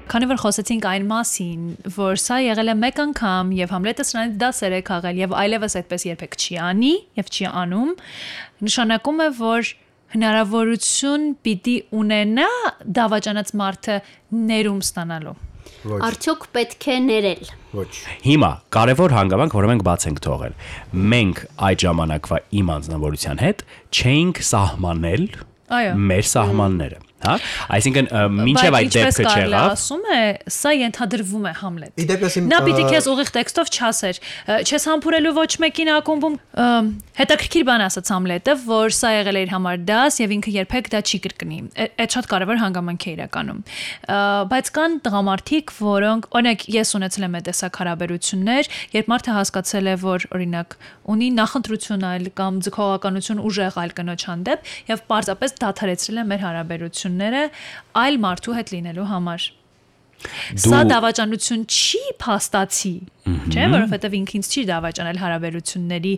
Քանի 0.10 0.26
որ 0.26 0.40
խոսեցինք 0.42 0.86
այն 0.90 1.04
մասին, 1.06 1.66
որ 1.94 2.16
սա 2.18 2.38
եղել 2.42 2.72
է 2.72 2.74
մեկ 2.82 3.02
անգամ 3.04 3.52
եւ 3.60 3.74
Համլետը 3.76 4.06
սրանից 4.10 4.40
դասեր 4.42 4.74
է 4.74 4.80
քաղել 4.88 5.20
եւ 5.22 5.36
այլևս 5.38 5.76
այդպես 5.80 6.06
երբեք 6.08 6.38
չի 6.40 6.58
անի 6.66 6.94
եւ 7.20 7.30
չի 7.30 7.46
անում, 7.62 7.92
նշանակում 8.66 9.22
է, 9.22 9.28
որ 9.38 9.70
հնարավորություն 10.14 11.26
պիտի 11.46 11.76
ունենա 12.00 12.48
դավաճանած 13.00 13.54
մարդը 13.62 13.98
ներում 14.50 14.82
ստանալու։ 14.86 15.36
Ոչ, 15.90 16.00
Արդյոք 16.10 16.46
պետք 16.56 16.88
է 16.92 16.96
ներել։ 17.06 17.52
ոչ։ 17.78 17.92
Հիմա 18.26 18.50
կարևոր 18.76 19.14
հանգամանք, 19.16 19.54
որը 19.60 19.70
մենք 19.70 19.84
բաց 19.88 20.06
ենք 20.10 20.22
թողել։ 20.26 20.56
Մենք 21.14 21.44
այդ 21.70 21.86
ժամանակվա 21.86 22.40
իմ 22.60 22.72
անձնավորության 22.76 23.44
հետ 23.44 23.64
չէինք 24.00 24.42
սահմանել 24.50 25.26
Այո։ 25.80 25.94
մեր 26.10 26.28
սահմանները, 26.34 27.00
հա? 27.24 27.36
Այսինքն 27.76 28.08
մինչև 28.40 28.78
այդ 28.80 28.92
դեպքը 28.96 29.24
չեղավ, 29.30 29.74
ասում 29.76 30.06
է, 30.16 30.20
սա 30.56 30.72
ենթադրվում 30.80 31.48
է 31.50 31.54
Համլետ։ 31.60 32.04
Նա 32.50 32.60
պիտի 32.66 32.86
քեզ 32.90 33.10
ուղիղ 33.12 33.32
տեքստով 33.36 33.72
չասեր։ 33.76 34.20
Չես 34.70 34.88
համբուրելու 34.90 35.34
ոչ 35.40 35.52
մեկին 35.64 35.92
ակումբում 36.00 36.38
հետաքրքիր 37.20 37.66
բան 37.70 37.84
ասաց 37.90 38.12
Համլետը, 38.14 38.56
որ 38.70 38.96
սա 38.96 39.12
եղել 39.20 39.40
է 39.40 39.44
իր 39.44 39.54
համար 39.56 39.84
դաս 39.90 40.20
եւ 40.24 40.34
ինքը 40.40 40.54
երբեք 40.56 40.90
դա 40.94 41.02
չի 41.10 41.20
կրկնի։ 41.26 41.60
Այդ 42.00 42.16
շատ 42.16 42.30
կարևոր 42.30 42.62
հանգամանք 42.64 43.06
է 43.10 43.12
իրականում։ 43.20 43.60
Բայց 44.50 44.72
կան 44.80 44.98
տղամարդիկ, 45.10 45.74
որոնք 45.80 46.30
օրինակ 46.40 46.66
ես 46.80 46.94
ունեցել 47.00 47.28
եմ 47.28 47.38
այդ 47.40 47.48
տեսակ 47.50 47.80
հարաբերություններ, 47.80 48.72
երբ 48.96 49.12
մարդը 49.14 49.36
հասկացել 49.40 49.90
է, 49.90 49.96
որ 50.04 50.28
օրինակ 50.40 50.78
ունի 51.10 51.30
նախընտրություն 51.40 52.06
այլ 52.10 52.30
կամ 52.40 52.60
ձգողականություն 52.70 53.44
ուժեղ 53.50 53.78
այլ 53.84 53.94
կնոջ 54.00 54.26
հանդեպ 54.30 54.74
եւ 54.90 55.04
պարզապես 55.10 55.56
դադարեցրել 55.64 56.20
է 56.20 56.26
մեր 56.30 56.44
հարաբերությունները 57.10 57.42
այլ 58.00 58.20
մարդու 58.24 58.56
հետ 58.60 58.72
լինելու 58.76 59.08
համար։ 59.10 59.48
Սա 60.60 60.80
Դու- 60.84 60.90
դավաճանություն 60.92 61.62
չի 61.72 62.02
փաստացի, 62.20 62.94
չէ՞, 63.50 63.66
որովհետև 63.74 64.16
ինքը 64.20 64.34
ինձ 64.40 64.48
չի 64.52 64.64
դավաճանել 64.70 65.20
հարաբերությունների 65.24 66.14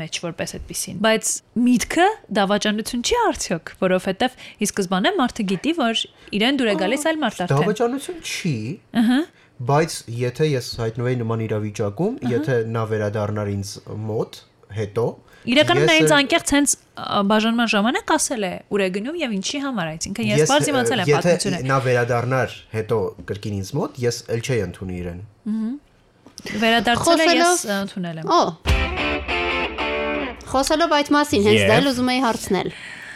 մեջ 0.00 0.18
որպես 0.24 0.54
այդպեսին։ 0.56 1.00
Բայց 1.04 1.24
միտքը 1.66 2.06
դավաճանություն 2.38 3.02
չի 3.04 3.16
արդյոք, 3.28 3.72
որովհետև 3.82 4.36
ի 4.56 4.68
սկզբանե 4.72 5.10
մարդը 5.20 5.44
գիտի, 5.52 5.72
որ 5.82 6.04
իրեն 6.32 6.60
դուր 6.62 6.70
է 6.72 6.74
գալիս 6.80 7.04
այլ 7.12 7.20
մարդ 7.22 7.42
արդեն։ 7.44 7.60
Դավաճանություն 7.60 8.22
չի։ 8.24 8.54
Ահա։ 9.02 9.18
Բայց 9.62 9.92
եթե 10.22 10.46
ես 10.48 10.66
հայտնվեի 10.80 11.16
նման 11.20 11.44
իրավիճակում, 11.44 12.14
եթե 12.32 12.56
նա 12.72 12.82
վերադառնար 12.88 13.52
ինձ 13.52 13.68
մոտ, 14.08 14.40
հետո 14.80 15.04
Իրականում 15.42 15.88
նա 15.88 15.94
ինձ 15.98 16.12
անկեղծ 16.14 16.50
հենց 16.54 16.74
բաժանման 17.32 17.70
ժամանակ 17.72 18.12
ասել 18.14 18.44
է 18.46 18.50
ուր 18.70 18.82
է 18.84 18.88
գնում 18.94 19.16
եւ 19.22 19.32
ինչի 19.38 19.58
համար, 19.64 19.88
այսինքն 19.92 20.28
ես 20.28 20.52
բարձ 20.52 20.68
իմացել 20.72 21.02
եմ 21.02 21.08
պատմությունը։ 21.12 21.58
Եթե 21.58 21.70
նա 21.72 21.78
վերադառնար 21.86 22.54
հետո 22.76 22.98
կրկին 23.32 23.56
ինձ 23.58 23.72
մոտ, 23.80 23.98
ես 24.06 24.16
ել 24.36 24.40
չէի 24.46 24.60
ընդունի 24.68 24.94
իրեն։ 25.02 25.20
Վերադարձել 26.62 27.22
է 27.22 27.28
ես 27.42 27.66
ընդունել 27.82 28.22
եմ։ 28.22 28.26
Օ։ 28.38 28.40
Խոսելով 30.52 30.90
այդ 31.02 31.08
մասին, 31.16 31.46
հենց 31.48 31.62
դա 31.72 31.76
էլ 31.82 31.86
ուզում 31.92 32.10
էի 32.12 32.20
հարցնել։ 32.22 32.68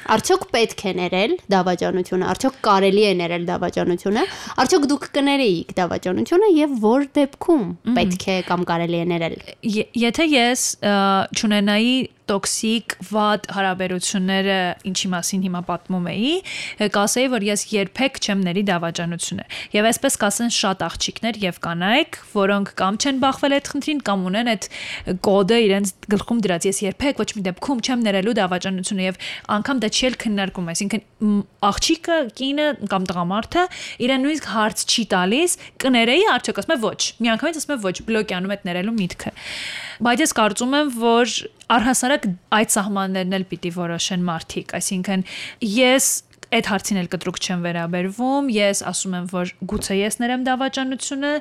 Արդյոք 0.07 0.45
պետք 0.55 0.83
է 0.87 0.91
ներել 1.01 1.33
դավաճանությունը, 1.51 2.27
արդյոք 2.31 2.59
կարելի 2.62 3.03
է 3.07 3.12
ներել 3.19 3.47
դավաճանությունը, 3.49 4.23
արդյոք 4.62 4.85
դուք 4.93 5.07
կներեիք 5.17 5.73
դավաճանությունը 5.81 6.51
եւ 6.57 6.77
որ 6.85 7.07
դեպքում 7.19 7.65
պետք 7.97 8.27
է 8.31 8.37
կամ 8.47 8.67
կարելի 8.71 9.01
է 9.03 9.09
ներել։ 9.12 9.35
Եթե 10.07 10.29
ես 10.31 10.62
չունենայի 11.35 11.97
տոքսիկ 12.31 12.97
վատ 13.11 13.49
հարաբերությունները, 13.57 14.59
ինչի 14.91 15.11
մասին 15.12 15.45
հիմա 15.47 15.62
պատմում 15.71 16.09
էի, 16.12 16.33
կասեի, 16.97 17.31
որ 17.37 17.47
ես 17.47 17.65
երբեք 17.73 18.21
չեմ 18.27 18.43
ների 18.47 18.65
դավաճանությունը։ 18.71 19.47
Եվ 19.77 19.89
այսպես 19.91 20.19
կասեն 20.23 20.53
շատ 20.57 20.85
աղջիկներ 20.87 21.41
եւ 21.47 21.61
կանայք, 21.67 22.19
որոնք 22.35 22.73
կամ 22.81 22.99
չեն 23.03 23.21
բախվել 23.27 23.57
այդ 23.57 23.71
խնդրին, 23.73 24.03
կամ 24.07 24.27
ունեն 24.31 24.51
այդ 24.57 24.69
կոդը 25.27 25.61
իրենց 25.67 25.95
գլխում 26.17 26.43
դրած։ 26.47 26.67
Ես 26.67 26.83
երբեք 26.87 27.23
ոչ 27.23 27.29
մի 27.37 27.45
դեպքում 27.47 27.83
չեմ 27.87 28.05
ներելու 28.07 28.37
դավաճանությունը 28.37 29.07
եւ 29.07 29.21
անգամ 29.57 29.83
դա 29.87 29.91
չի 29.97 30.11
քննարկում, 30.23 30.69
այսինքն 30.73 31.03
աղջիկը, 31.67 32.17
կինը 32.39 32.67
կամ 32.93 33.07
տղամարդը 33.11 33.65
իրեն 34.07 34.25
նույնիսկ 34.27 34.49
հարց 34.53 34.85
չի 34.87 35.05
տալիս, 35.12 35.57
կներեի 35.83 36.27
արդյոք 36.37 36.61
ասում 36.62 36.75
է 36.77 36.79
ոչ։ 36.87 37.01
Միանգամից 37.27 37.61
ասում 37.61 37.75
է 37.77 37.79
ոչ, 37.87 37.97
բլոկյանում 38.07 38.55
այդ 38.57 38.67
ներելու 38.71 38.97
միտքը։ 39.01 39.33
Բայց 40.07 40.23
ես 40.27 40.37
կարծում 40.37 40.77
եմ, 40.77 40.91
որ 41.01 41.35
առհասարակ 41.72 42.26
այդ 42.57 42.72
սահմաններն 42.76 43.37
էլ 43.40 43.44
պիտի 43.50 43.72
որոշեն 43.74 44.26
մարդիկ, 44.26 44.74
այսինքն 44.79 45.24
ես 45.76 46.11
այդ 46.55 46.69
հարցին 46.71 46.99
էլ 47.01 47.09
կտրուկ 47.11 47.39
չեմ 47.43 47.63
վերաբերվում։ 47.67 48.51
Ես 48.55 48.83
ասում 48.87 49.15
եմ, 49.19 49.25
որ 49.33 49.51
գուցե 49.73 49.97
ես 49.99 50.19
ներեմ 50.23 50.43
դավաճանությունը 50.47 51.33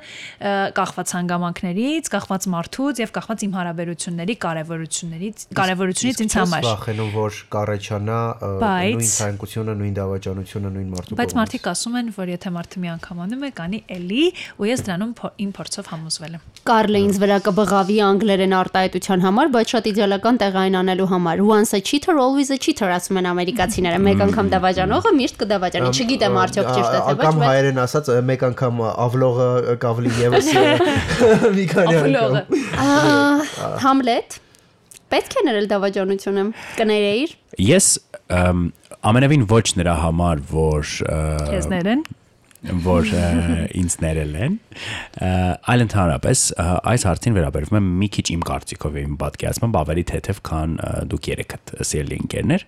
կախված 0.79 1.13
հանգամանքներից, 1.15 2.09
կախված 2.15 2.47
մարդուց 2.55 3.01
եւ 3.05 3.13
կախված 3.15 3.43
իմ 3.45 3.53
հարաբերությունների 3.55 4.35
կարեւորություններից, 4.45 5.45
կարեւորությունից 5.61 6.23
ինձ 6.25 6.37
համար։ 6.41 6.65
Վախենում 6.65 7.11
որ 7.15 7.39
կառաջանա 7.53 8.19
նույն 8.65 9.05
ցանկությունը, 9.15 9.75
նույն 9.85 9.95
դավաճանությունը, 9.99 10.73
նույն 10.75 10.89
մարդու 10.95 11.19
Բայց 11.21 11.35
մարդիկ 11.37 11.69
ասում 11.75 11.95
են, 12.01 12.11
որ 12.15 12.33
եթե 12.33 12.53
մարդը 12.55 12.81
մի 12.81 12.89
անգամ 12.95 13.21
անում 13.25 13.45
է, 13.45 13.51
կանի 13.61 13.79
էլի, 13.95 14.25
ու 14.57 14.69
ես 14.71 14.85
դրանում 14.89 15.13
իմ 15.45 15.51
փորձով 15.55 15.89
համոզվել 15.93 16.35
եմ։ 16.35 16.43
Կարլը 16.65 16.99
ինձ 17.05 17.17
վրա 17.21 17.37
կբղավի 17.45 17.97
անգլերեն 18.05 18.55
արտահայտության 18.57 19.25
համար, 19.25 19.51
բայց 19.55 19.73
շատ 19.75 19.89
իդեալական 19.91 20.39
տեղային 20.41 20.77
անելու 20.81 21.09
համար։ 21.13 21.43
Once 21.45 21.77
a 21.77 21.81
cheater 21.85 22.15
always 22.17 22.49
a 22.49 22.57
cheater 22.57 22.89
ասում 22.95 23.19
են 23.21 23.29
ամերիկացիները։ 23.35 23.99
Մեկ 24.05 24.23
անգամ 24.25 24.49
դավաճանողը 24.95 25.11
միշտ 25.19 25.37
կդավաճանի։ 25.41 25.89
Չգիտեմ 25.95 26.37
արդյոք 26.41 26.67
ճիշտ 26.71 26.95
է 26.95 26.99
թե 27.05 27.13
ոչ, 27.15 27.25
Կամ 27.25 27.39
բայց 27.39 27.49
հայերեն 27.49 27.79
ասած 27.83 28.09
մեկ 28.29 28.43
անգամ 28.49 28.81
ավլողը 29.05 29.47
կավլի 29.83 30.11
եւս 30.21 30.49
մի 31.55 31.65
քանի 31.71 31.95
Ավլողը։ 32.01 32.43
անգամ։ 32.85 33.79
Համլետ 33.85 34.37
պետք 35.15 35.35
է 35.35 35.45
ներել 35.49 35.67
դավաճանությունը։ 35.75 36.45
Կներեիր։ 36.79 37.35
Ես 37.65 37.89
ամենևին 39.11 39.47
ոչ 39.51 39.65
նրա 39.81 39.95
համար, 40.05 40.45
որ 40.51 40.93
ը, 41.05 41.19
Քեզներեն։ 41.51 42.05
որ 42.85 43.09
ինձ 43.75 43.95
ներել 44.01 44.33
են, 44.45 44.55
այլ 45.71 45.83
ընդհանրապես 45.85 46.43
այս 46.91 47.05
հարցին 47.09 47.35
վերաբերվում 47.37 47.77
եմ 47.79 47.89
մի 48.01 48.09
քիչ 48.15 48.25
իմ 48.35 48.45
կարծիքով 48.49 48.97
եւ 48.99 49.05
իմ 49.05 49.17
պատկերացմամբ 49.21 49.77
ավելի 49.81 50.03
թեթև, 50.11 50.41
քան 50.49 50.75
դուք 51.11 51.29
երեքդ 51.31 51.73
սիրելի 51.89 52.19
ընկերներ։ 52.25 52.65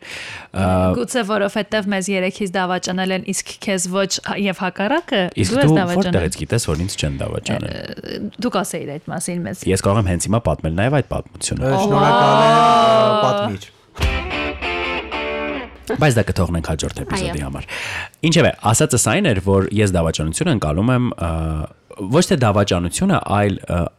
Գուցե 0.98 1.24
որովհետև 1.32 1.90
մեզ 1.94 2.12
երեքից 2.14 2.54
դավաճանել 2.58 3.16
են, 3.18 3.28
իսկ 3.34 3.56
քեզ 3.68 3.88
ոչ 3.98 4.12
եւ 4.48 4.62
հակառակը 4.64 5.24
Իսկ 5.38 5.56
դու 5.56 5.62
ես 5.62 5.72
դու 5.72 5.78
դավաճանել։ 5.78 6.12
որտեղից 6.12 6.38
գիտես, 6.44 6.68
որ 6.72 6.84
ինձ 6.88 6.98
չեն 6.98 7.18
դավաճանել։ 7.24 8.30
Դու 8.38 8.54
կասեիր 8.58 8.94
այդ 8.98 9.10
մասին 9.14 9.42
մեզ։ 9.48 9.66
Ես 9.68 9.88
կարող 9.88 10.04
եմ 10.04 10.12
հենց 10.14 10.30
հիմա 10.30 10.44
պատմել 10.48 10.78
նաև 10.82 11.00
այդ 11.02 11.10
պատմությունը։ 11.16 11.74
Շնորհակալ 11.88 12.46
եմ 12.48 13.20
պատմիչ։ 13.28 13.77
Բայց 15.88 16.18
դա 16.18 16.24
կթողնենք 16.28 16.70
հաջորդ 16.72 17.02
էպիզոդի 17.04 17.44
համար։ 17.48 17.68
Ինչևէ, 18.28 18.52
ասածս 18.72 19.06
այն 19.14 19.30
էր, 19.32 19.42
որ 19.48 19.68
ես 19.78 19.94
դավաճանությունը 19.96 20.56
ընկալում 20.58 20.92
եմ 20.98 21.06
ոչ 21.98 22.24
թե 22.30 22.38
դավաճանությունը, 22.44 23.20
այլ 23.38 23.56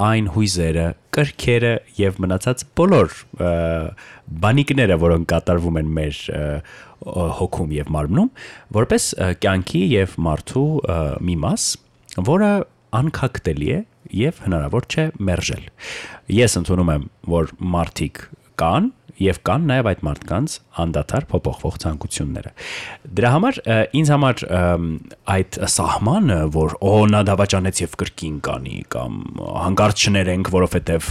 այն 0.06 0.26
հույզերը, 0.34 0.86
կրքերը 1.16 1.72
եւ 1.98 2.20
մնացած 2.22 2.64
բոլոր 2.78 3.16
բանիկները, 4.44 4.98
որոնք 5.02 5.28
կատարվում 5.32 5.80
են 5.80 5.90
մեր 5.98 6.20
հոգում 7.38 7.74
եւ 7.78 7.90
մարմնում, 7.96 8.30
որպես 8.78 9.08
կյանքի 9.42 9.82
եւ 9.94 10.14
մարդու 10.28 10.68
մի 11.26 11.36
մաս, 11.42 11.66
որը 12.28 12.52
անքակտելի 12.98 13.72
է 13.74 13.80
եւ 14.18 14.42
հնարավոր 14.46 14.88
չէ 14.88 15.04
մերժել։ 15.28 15.64
Ես 16.38 16.56
ընդունում 16.62 16.92
եմ, 16.94 17.08
որ 17.34 17.52
մարդիկ 17.74 18.22
կան 18.58 18.92
եւ 19.22 19.38
կան 19.48 19.64
նաեւ 19.68 19.88
այդ 19.90 20.02
մարդկանց 20.06 20.54
անդադար 20.82 21.26
փոփոխվող 21.32 21.76
ցանկությունները։ 21.82 22.52
Դրա 23.18 23.30
համար 23.34 23.58
ինձ 23.98 24.12
համար 24.14 24.42
այդ 25.34 25.58
սահմանը, 25.74 26.38
որ 26.54 26.74
օ 26.88 26.92
նա 27.12 27.22
դավաճանեց 27.28 27.82
եւ 27.82 27.96
կրկին 28.02 28.36
կանի 28.48 28.78
կամ 28.94 29.18
հանկարծ 29.68 30.04
չներենք, 30.08 30.50
որովհետեւ 30.54 31.10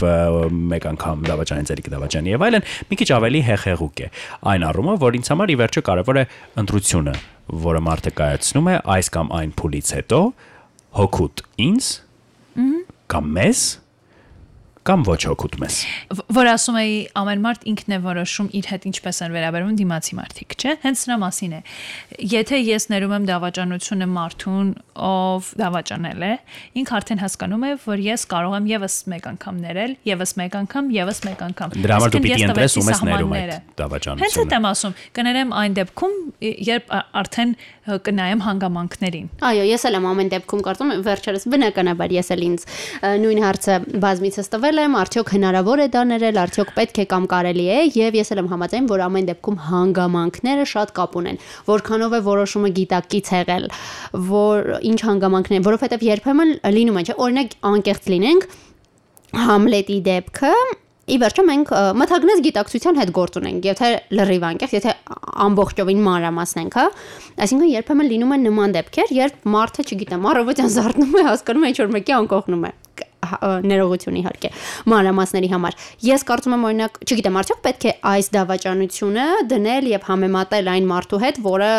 մեկ 0.73 0.87
անգամ 0.93 1.25
դավաճանեց 1.27 1.73
ելիք 1.75 1.89
դավաճանի 1.97 2.33
եւ 2.35 2.45
այլն, 2.47 2.67
մի 2.87 2.99
քիչ 3.01 3.09
ավելի 3.17 3.41
հեխեղուկ 3.47 4.03
է։ 4.07 4.11
Այն 4.53 4.67
առումով, 4.71 5.01
որ 5.03 5.19
ինձ 5.19 5.31
համար 5.33 5.53
ի 5.53 5.57
վերջո 5.63 5.83
կարեւոր 5.87 6.21
է 6.21 6.25
ընտրությունը, 6.63 7.15
որը 7.67 7.81
մարդը 7.87 8.13
կայացնում 8.17 8.71
է 8.71 8.77
այս 8.97 9.11
կամ 9.17 9.33
այն 9.37 9.51
փուլից 9.57 9.91
հետո 9.97 10.21
հոգուտ 10.97 11.43
ինձ 11.67 11.91
կամ 13.11 13.29
մեզ 13.37 13.61
կամ 14.87 15.03
ոչ 15.07 15.19
հոգուտ 15.27 15.55
մեզ։ 15.61 15.77
որ 16.37 16.49
ասում 16.53 16.77
էի 16.79 16.93
ամեն 17.19 17.41
մարդ 17.43 17.65
ինքն 17.71 17.95
է 17.97 17.97
որոշում 18.05 18.47
իր 18.57 18.67
հետ 18.71 18.85
ինչպես 18.87 19.17
են 19.25 19.33
վերաբերվում 19.35 19.73
դիմացի 19.81 20.15
մարդիկ, 20.17 20.55
չէ՞։ 20.57 20.75
Հենց 20.85 21.01
նրա 21.07 21.17
մասին 21.23 21.55
է։ 21.57 21.59
Եթե 22.31 22.59
ես 22.63 22.87
ներում 22.93 23.15
եմ 23.17 23.25
դավաճանությունը 23.27 24.07
մարդուն, 24.15 24.69
ով 25.07 25.49
դավաճանել 25.59 26.23
է, 26.27 26.31
ինքը 26.81 26.95
արդեն 26.97 27.21
հասկանում 27.21 27.65
է, 27.67 27.71
որ 27.83 28.03
ես 28.07 28.23
կարող 28.31 28.55
եմ 28.57 28.69
եւս 28.71 28.95
մեկ 29.11 29.27
անգամ 29.33 29.59
ներել, 29.67 29.91
եւս 30.07 30.33
մեկ 30.39 30.57
անգամ, 30.57 30.89
եւս 30.97 31.19
մեկ 31.27 31.43
անգամ։ 31.47 31.75
Դրա 31.77 31.97
համար 31.97 32.13
դու 32.15 32.21
պիտի 32.23 32.37
ես 32.37 32.47
ընտրես 32.47 32.77
ում 32.77 32.91
ես 32.91 33.01
ներում 33.07 33.35
այդ 33.37 33.53
դավաճանությունը։ 33.77 34.27
Հենց 34.27 34.39
այդ 34.41 34.55
եմ 34.57 34.67
ասում, 34.71 34.95
կներեմ 35.17 35.53
այն 35.57 35.77
դեպքում, 35.77 36.15
երբ 36.67 36.95
արդեն 37.21 37.53
կնայեմ 37.87 38.41
հանգամանքներին։ 38.43 39.27
Այո, 39.47 39.67
ես 39.67 39.85
էլ 39.87 39.97
եմ 39.97 40.07
ամեն 40.11 40.31
դեպքում 40.33 40.63
կարծում 40.67 40.91
եմ 40.97 41.03
վերջերս 41.07 41.45
բնականաբար 41.53 42.15
ես 42.17 42.31
էլ 42.35 42.43
ինձ 42.47 42.65
նույն 43.23 43.41
հարցը 43.47 43.77
բազմիցս 44.03 44.51
տվել 44.53 44.76
եմ, 44.83 44.95
արդյոք 45.01 45.31
հնարավոր 45.35 45.81
է 45.83 45.87
դա 45.93 46.03
ներել, 46.11 46.39
արդյոք 46.43 46.71
պետք 46.77 47.01
է 47.03 47.05
կամ 47.13 47.27
կարելի 47.33 47.65
է, 47.67 47.79
եւ 47.97 48.17
ես 48.17 48.31
էլ 48.33 48.41
եմ 48.43 48.49
համաձայն, 48.53 48.87
որ 48.91 49.03
ամեն 49.07 49.29
դեպքում 49.31 49.59
հանգամանքները 49.67 50.65
շատ 50.73 50.93
կապ 50.97 51.17
ունեն։ 51.21 51.41
Որքանով 51.67 52.17
է 52.17 52.21
որոշումը 52.27 52.71
գիտակից 52.77 53.31
եղել, 53.37 53.69
որ 54.31 54.73
ինչ 54.91 54.99
հանգամանքներ, 55.07 55.63
որովհետեւ 55.67 56.07
երբեմն 56.07 56.57
լինում 56.77 56.97
է, 56.97 57.05
չէ, 57.07 57.17
օրինակ 57.27 57.55
անկեղծ 57.71 58.11
լինենք, 58.17 58.49
Համլետի 59.37 59.97
դեպքը 60.07 60.51
ի 61.07 61.17
վերջո 61.21 61.43
մենք 61.47 61.69
ը, 61.71 61.81
մթագնես 62.01 62.39
գիտակցության 62.43 62.97
հետ 62.99 63.11
գործ 63.15 63.37
ունենք, 63.39 63.67
եթե 63.69 63.89
լրիվ 64.17 64.45
անկեղծ, 64.47 64.73
եթե 64.75 64.95
ամբողջովին 65.45 66.01
մանրամասնենք, 66.07 66.77
հա, 66.79 66.85
այսինքն 67.45 67.71
երբեմն 67.71 68.11
լինում 68.11 68.33
են 68.35 68.43
նման 68.47 68.75
դեպքեր, 68.75 69.13
երբ 69.17 69.47
մարդը, 69.55 69.87
չգիտեմ, 69.87 70.27
առավոտյան 70.31 70.73
զարթնում 70.75 71.15
է, 71.15 71.23
հասկանում 71.27 71.67
է 71.67 71.71
ինչ 71.71 71.79
որ 71.83 71.93
մեկի 71.95 72.17
անկողնում 72.17 72.67
է 72.67 72.73
ներողություն 73.67 74.17
իհարկե 74.21 74.51
մանրամասների 74.91 75.49
համար։ 75.53 75.77
Ես 76.07 76.25
կարծում 76.27 76.55
եմ 76.57 76.65
օրինակ, 76.67 76.99
չգիտեմ, 77.07 77.37
արդյոք 77.41 77.61
պետք 77.67 77.87
է 77.87 77.93
այս 78.11 78.29
դավաճանությունը 78.37 79.25
դնել 79.51 79.89
եւ 79.91 80.07
համեմատել 80.07 80.71
այն 80.73 80.87
մարդու 80.91 81.21
հետ, 81.23 81.39
որը 81.47 81.71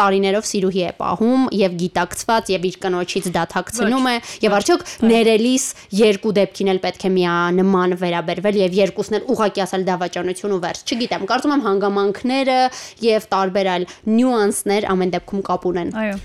տարիներով 0.00 0.48
սիրուհի 0.50 0.82
է 0.86 0.92
պահում 1.00 1.46
եւ 1.56 1.76
գիտակցված 1.82 2.52
եւ 2.56 2.66
իր 2.70 2.78
կնոջից 2.86 3.28
դաթակցնում 3.36 4.06
է 4.06 4.16
եւ 4.46 4.56
արդյոք 4.56 4.86
ներելիս 5.06 5.66
երկու 6.00 6.34
դեպքին 6.40 6.72
էլ 6.74 6.82
պետք 6.86 7.06
է 7.06 7.12
միանման 7.16 7.96
վերաբերվել 8.02 8.60
եւ 8.62 8.78
երկուսն 8.80 9.18
էլ 9.20 9.28
ուղակի 9.36 9.64
ասել 9.66 9.86
դավաճանություն 9.90 10.56
ու 10.56 10.62
վերջ։ 10.66 10.94
Չգիտեմ, 10.96 11.28
կարծում 11.30 11.54
եմ 11.56 11.64
հանգամանքները 11.66 12.58
եւ 13.06 13.28
տարբեր 13.36 13.70
այլ 13.76 13.86
նյուանսներ 14.16 14.90
ամեն 14.96 15.14
դեպքում 15.16 15.46
կապ 15.50 15.70
ունեն։ 15.72 15.94
Այո։ 16.06 16.16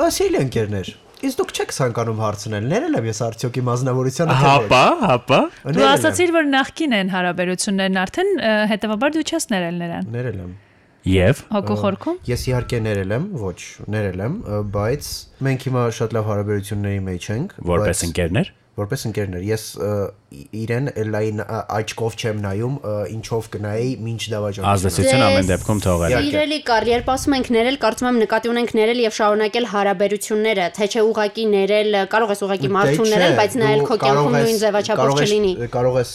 Ասիլի 0.00 0.38
ընկերներ, 0.40 0.90
իսկ 1.26 1.40
դուք 1.40 1.52
չեք 1.56 1.72
ցանկանում 1.76 2.20
հարցնել, 2.24 2.66
ներել 2.70 2.98
եմ 3.00 3.06
ես 3.10 3.20
արդյոք 3.26 3.58
իմ 3.60 3.70
ազնվորությանը 3.74 4.36
Հապա, 4.40 4.82
հապա։ 5.10 5.40
Դու 5.76 5.86
ասացիր, 5.90 6.32
որ 6.36 6.48
նախքին 6.54 6.96
են 7.00 7.12
հարաբերություններն 7.14 8.00
արդեն 8.04 8.30
հետեւաբար 8.72 9.14
դու 9.16 9.24
չես 9.30 9.48
ներել 9.54 9.80
նրան։ 9.84 10.10
ներել 10.16 10.40
եմ։ 10.40 10.52
Եվ? 11.10 11.38
Հոգու 11.48 11.76
խորքում։ 11.80 12.16
Ես 12.28 12.42
իհարկե 12.50 12.78
ներել 12.84 13.12
եմ, 13.16 13.26
ոչ, 13.40 13.58
ներել 13.94 14.22
եմ, 14.26 14.34
բայց 14.74 15.06
մենք 15.48 15.62
հիմա 15.70 15.84
շատ 15.96 16.16
լավ 16.16 16.26
հարաբերությունների 16.30 17.00
մեջ 17.06 17.28
ենք, 17.36 17.54
որպես 17.70 17.94
բայց- 17.96 18.04
ընկերներ 18.10 18.50
որպես 18.80 19.04
ընկերներ, 19.10 19.44
ես 19.50 19.64
իրեն 20.60 20.90
լայն 21.10 21.42
աչքով 21.50 22.16
չեմ 22.20 22.40
նայում, 22.44 22.74
ինչով 23.16 23.48
կնայի 23.54 23.90
ինչ 24.10 24.22
դավաճանություն։ 24.32 24.70
ազդեցություն 24.70 25.24
ամեն 25.26 25.50
դեպքում 25.50 25.82
թողել 25.86 26.14
է։ 26.16 26.20
Սիրելի 26.30 26.58
կար, 26.70 26.88
երբ 26.90 27.10
ասում 27.14 27.36
ենք 27.38 27.50
ներել, 27.56 27.78
կարծում 27.84 28.10
եմ 28.10 28.20
նկատի 28.24 28.50
ունենք 28.50 28.74
ներել 28.80 29.02
եւ 29.04 29.16
շարունակել 29.20 29.68
հարաբերությունները, 29.74 30.66
թե 30.80 30.90
չէ 30.90 31.04
ուղակի 31.10 31.46
ներել, 31.54 31.98
կարող 32.14 32.34
ես 32.34 32.44
ուղակի 32.46 32.70
մարդուն 32.80 33.10
ներել, 33.14 33.38
բայց 33.40 33.56
նա 33.60 33.70
էլ 33.70 33.80
դու 33.80 33.88
քո 33.90 33.98
կյանքում 34.04 34.36
նույն 34.40 34.60
ձևաչափով 34.64 35.24
չլինի։ 35.24 35.54
Կարող 35.74 35.98
ես 36.00 36.12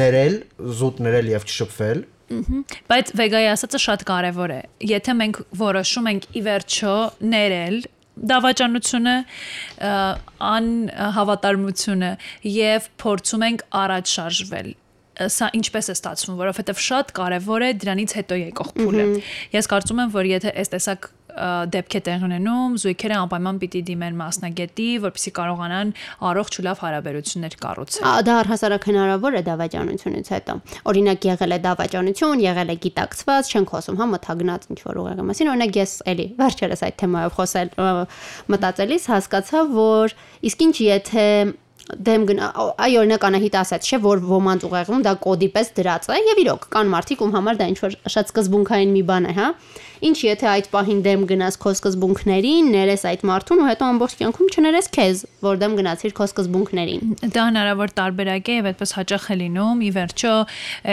ներել, 0.00 0.40
զուտ 0.80 1.04
ներել 1.06 1.30
եւ 1.38 1.46
չշփվել, 1.50 2.08
Բայց 2.30 3.08
վեգայի 3.18 3.46
ասածը 3.50 3.78
շատ 3.82 4.02
կարևոր 4.06 4.52
է։ 4.54 4.58
Եթե 4.86 5.14
մենք 5.18 5.38
որոշում 5.58 6.10
ենք 6.10 6.26
ի 6.30 6.42
վերջո 6.46 6.92
ներել 7.32 7.78
դավաճանությունը, 8.30 9.16
անհավատարմությունը 10.50 12.10
եւ 12.56 12.88
փորձում 13.00 13.46
ենք 13.50 13.66
առաջ 13.80 14.14
շարժվել 14.18 14.70
սա 15.20 15.50
ինչպես 15.58 15.90
է 15.90 15.94
ստացվում, 15.98 16.36
որովհետև 16.40 16.78
շատ 16.80 17.10
կարևոր 17.18 17.64
է 17.66 17.70
դրանից 17.82 18.14
հետո 18.20 18.38
եկող 18.40 18.70
փուլը։ 18.78 19.06
Ես 19.52 19.68
կարծում 19.68 20.00
եմ, 20.04 20.12
որ 20.14 20.28
եթե 20.30 20.52
այս 20.62 20.72
տեսակ 20.74 21.08
դեպք 21.74 21.96
է 21.96 22.00
տեղ 22.06 22.24
ունենում, 22.26 22.76
զույգերը 22.82 23.16
անպայման 23.20 23.60
պիտի 23.60 23.80
դիմեն 23.90 24.18
մասնագետի, 24.20 24.88
որպեսզի 25.04 25.32
կարողանան 25.40 25.92
առողջ 26.30 26.58
ու 26.60 26.64
լավ 26.66 26.82
հարաբերություններ 26.84 27.56
կառուցել։ 27.64 28.04
Ա, 28.10 28.12
Դա 28.26 28.36
առհասարակ 28.40 28.88
հնարավոր 28.90 29.38
է 29.40 29.42
դավաճանությունից 29.50 30.30
հետո։ 30.34 30.56
Օրինակ 30.90 31.26
եղել 31.30 31.56
է 31.56 31.60
դավաճանություն, 31.66 32.44
եղել 32.44 32.70
է 32.70 32.76
գիտակցված, 32.84 33.50
չենք 33.50 33.74
խոսում 33.74 34.00
հա 34.00 34.10
մթագնած 34.14 34.68
ինչ 34.70 34.80
որ 34.90 35.00
ուղեղի 35.00 35.26
մասին։ 35.30 35.50
Օրինակ 35.54 35.80
ես 35.80 35.96
էլի 36.10 36.26
վերջերս 36.40 36.84
այդ 36.90 37.00
թեմայով 37.00 37.34
խոսել 37.40 37.74
մտածելիս 38.54 39.10
հասկացա, 39.14 39.64
որ 39.80 40.16
իսկ 40.50 40.64
ինչ 40.70 40.76
եթե 40.90 41.26
դեմ 42.08 42.26
գնա 42.30 42.48
այ 42.86 42.96
օրինակ 43.00 43.26
Անահիտ 43.30 43.60
ասաց 43.60 43.90
չէ 43.90 44.00
որ 44.06 44.24
ոմանց 44.30 44.66
ուղեղում 44.70 45.04
դա 45.06 45.14
կոդի 45.26 45.48
պես 45.56 45.72
դրած 45.80 46.10
է 46.10 46.18
եւ 46.30 46.42
իրոք 46.44 46.66
կան 46.74 46.92
մարդիկ 46.94 47.24
ում 47.26 47.34
համար 47.36 47.60
դա 47.60 47.70
ինչ 47.70 47.78
որ 47.84 47.96
շատ 48.14 48.30
սկզբունքային 48.30 48.94
մի 48.96 49.02
բան 49.10 49.30
է 49.30 49.34
հա 49.40 49.48
ինչ 50.00 50.16
եթե 50.24 50.46
այդ 50.48 50.68
պահին 50.72 51.00
դեմ 51.04 51.24
գնաս 51.28 51.58
քո 51.60 51.72
սկզբունքներին 51.76 52.70
ներես 52.72 53.02
այդ 53.10 53.24
մարդուն 53.30 53.60
ու 53.60 53.66
հետո 53.68 53.88
ամբողջ 53.90 54.14
կյանքում 54.20 54.52
չներես 54.56 54.88
քեզ 54.96 55.24
որ 55.44 55.60
դեմ 55.60 55.74
գնացիր 55.80 56.14
քո 56.16 56.28
սկզբունքներին 56.30 57.10
Դա 57.20 57.42
հնարավոր 57.50 57.92
տարբերակ 57.98 58.48
է 58.48 58.54
եւ 58.60 58.68
այդպես 58.70 58.94
հաճախ 58.96 59.26
է 59.28 59.36
լինում։ 59.40 59.82
Ի 59.84 59.90
վերջո, 59.96 60.34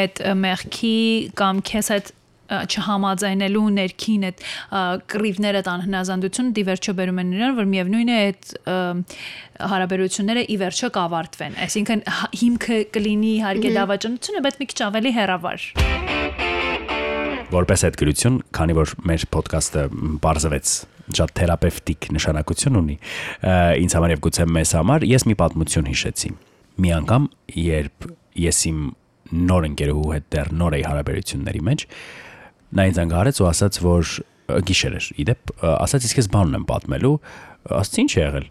այդ 0.01 0.21
մեղքի 0.43 0.97
կամ 1.39 1.61
քեզ 1.71 1.89
այդ 1.95 2.11
չհամաձայնելու 2.47 3.63
ներքին 3.77 4.27
այդ 4.29 4.43
կռիվները 5.13 5.61
տան 5.67 5.85
հնազանդություն 5.87 6.51
դիվերջո 6.57 6.95
բերում 6.97 7.21
են 7.23 7.31
նրան 7.35 7.57
որ 7.57 7.69
միևնույն 7.73 8.11
է 8.11 8.19
այդ 8.23 8.53
հարաբերությունները 9.73 10.43
ի 10.47 10.59
վերջո 10.63 10.91
կավարտվեն 10.97 11.57
այսինքն 11.67 12.03
հիմքը 12.41 12.79
կլինի 12.97 13.31
իհարկե 13.37 13.73
դավաճանությունը 13.77 14.43
բայց 14.47 14.61
մի 14.61 14.69
քիչ 14.71 14.79
ավելի 14.87 15.15
հերավար 15.17 15.71
Որպես 17.47 17.83
այդ 17.87 17.97
գրություն, 18.01 18.37
քանի 18.57 18.73
որ 18.75 18.89
մեր 19.07 19.23
ոդկասթը 19.31 19.83
բարձվեց 20.19 20.71
շատ 21.15 21.33
թերապևտիկ 21.39 22.07
նշանակություն 22.17 22.79
ունի, 22.81 22.97
ինձ 23.85 23.95
համար 23.97 24.13
եւ 24.13 24.23
գուցե 24.25 24.47
մեզ 24.51 24.73
համար, 24.75 25.05
ես 25.07 25.25
մի 25.29 25.35
պատմություն 25.39 25.87
հիշեցի։ 25.87 26.31
Մի 26.83 26.91
անգամ, 26.97 27.29
երբ 27.63 28.09
ես 28.43 28.59
իմ 28.67 28.81
նոր 29.47 29.67
ընկերուհու 29.69 30.11
հետ 30.17 30.27
դեռ 30.35 30.51
նոր 30.59 30.75
էի 30.77 30.83
հարաբերությունների 30.87 31.63
մեջ, 31.67 31.85
նա 32.75 32.87
ինձ 32.91 32.99
անգարեց 33.03 33.41
ու 33.41 33.47
ասաց, 33.47 33.79
որ 33.85 34.13
գիշեր 34.67 34.95
էր։ 34.97 35.07
Իդեպ 35.23 35.51
ասաց, 35.77 36.07
իսկ 36.07 36.21
ես 36.21 36.29
բանն 36.33 36.57
եմ 36.57 36.65
պատմելու, 36.67 37.15
ասացի 37.77 38.03
ինչ 38.03 38.11
է 38.11 38.21
եղել 38.21 38.47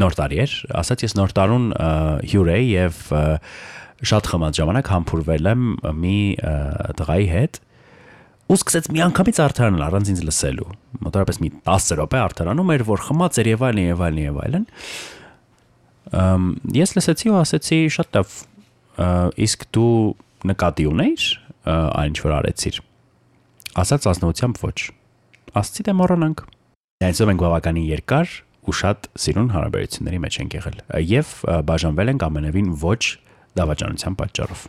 նոր 0.00 0.16
տարի 0.20 0.38
էր, 0.44 0.52
ասաց 0.80 1.04
ես 1.06 1.16
նոր 1.18 1.32
տարուն 1.34 1.66
հյուր 2.30 2.50
էի 2.54 2.68
եւ 2.70 3.00
շատ 4.10 4.28
խմած 4.30 4.60
ժամանակ 4.60 4.90
համբուրվել 4.94 5.50
եմ 5.50 5.64
մի 6.00 6.18
տղայի 7.00 7.26
հետ 7.30 7.58
ու 8.50 8.56
սկսեց 8.58 8.86
մի 8.90 9.02
անգամից 9.04 9.38
արդարանալ 9.44 9.82
առանց 9.86 10.08
ինձ 10.10 10.22
լսելու։ 10.26 10.70
Մոտավորապես 11.06 11.36
մի 11.42 11.50
10 11.68 11.92
րոպե 12.00 12.20
արդարանում 12.20 12.72
էր, 12.74 12.84
որ 12.88 13.02
խմած 13.06 13.38
էր 13.40 13.50
եւ 13.50 13.64
այլն 13.68 13.84
եւ 13.84 14.02
այլն 14.06 14.22
եւ 14.24 14.40
այլն։ 14.44 14.64
Ամ 16.20 16.48
ես 16.74 16.94
լսեցի 16.96 17.30
ու 17.30 17.38
ասեցի 17.44 17.80
շատ 17.94 18.18
լավ։ 18.18 18.34
Իսկ 19.46 19.66
դու 19.76 19.94
նկատի 20.50 20.88
ունեիր 20.90 21.26
այն 21.70 22.10
ինչ 22.10 22.18
որ 22.26 22.36
արեցիր։ 22.40 22.80
Ասաց 23.78 24.06
ազնվությամբ 24.10 24.56
ոչ։ 24.66 24.78
Ասացի 25.54 25.84
դե 25.86 25.92
մոռանանք։ 25.94 26.40
Այսօր 27.06 27.28
մենք 27.30 27.42
բավականին 27.44 27.86
երկար 27.86 28.32
ու 28.66 28.74
շատ 28.80 29.06
սիրուն 29.22 29.52
հարաբերությունների 29.54 30.18
մեջ 30.26 30.38
ենք 30.42 30.56
եղել 30.58 30.80
եւ 31.10 31.30
բաժանվել 31.70 32.12
ենք 32.14 32.26
ամենևին 32.26 32.72
ոչ 32.82 33.02
դավաճանության 33.60 34.18
պատճառով։ 34.20 34.66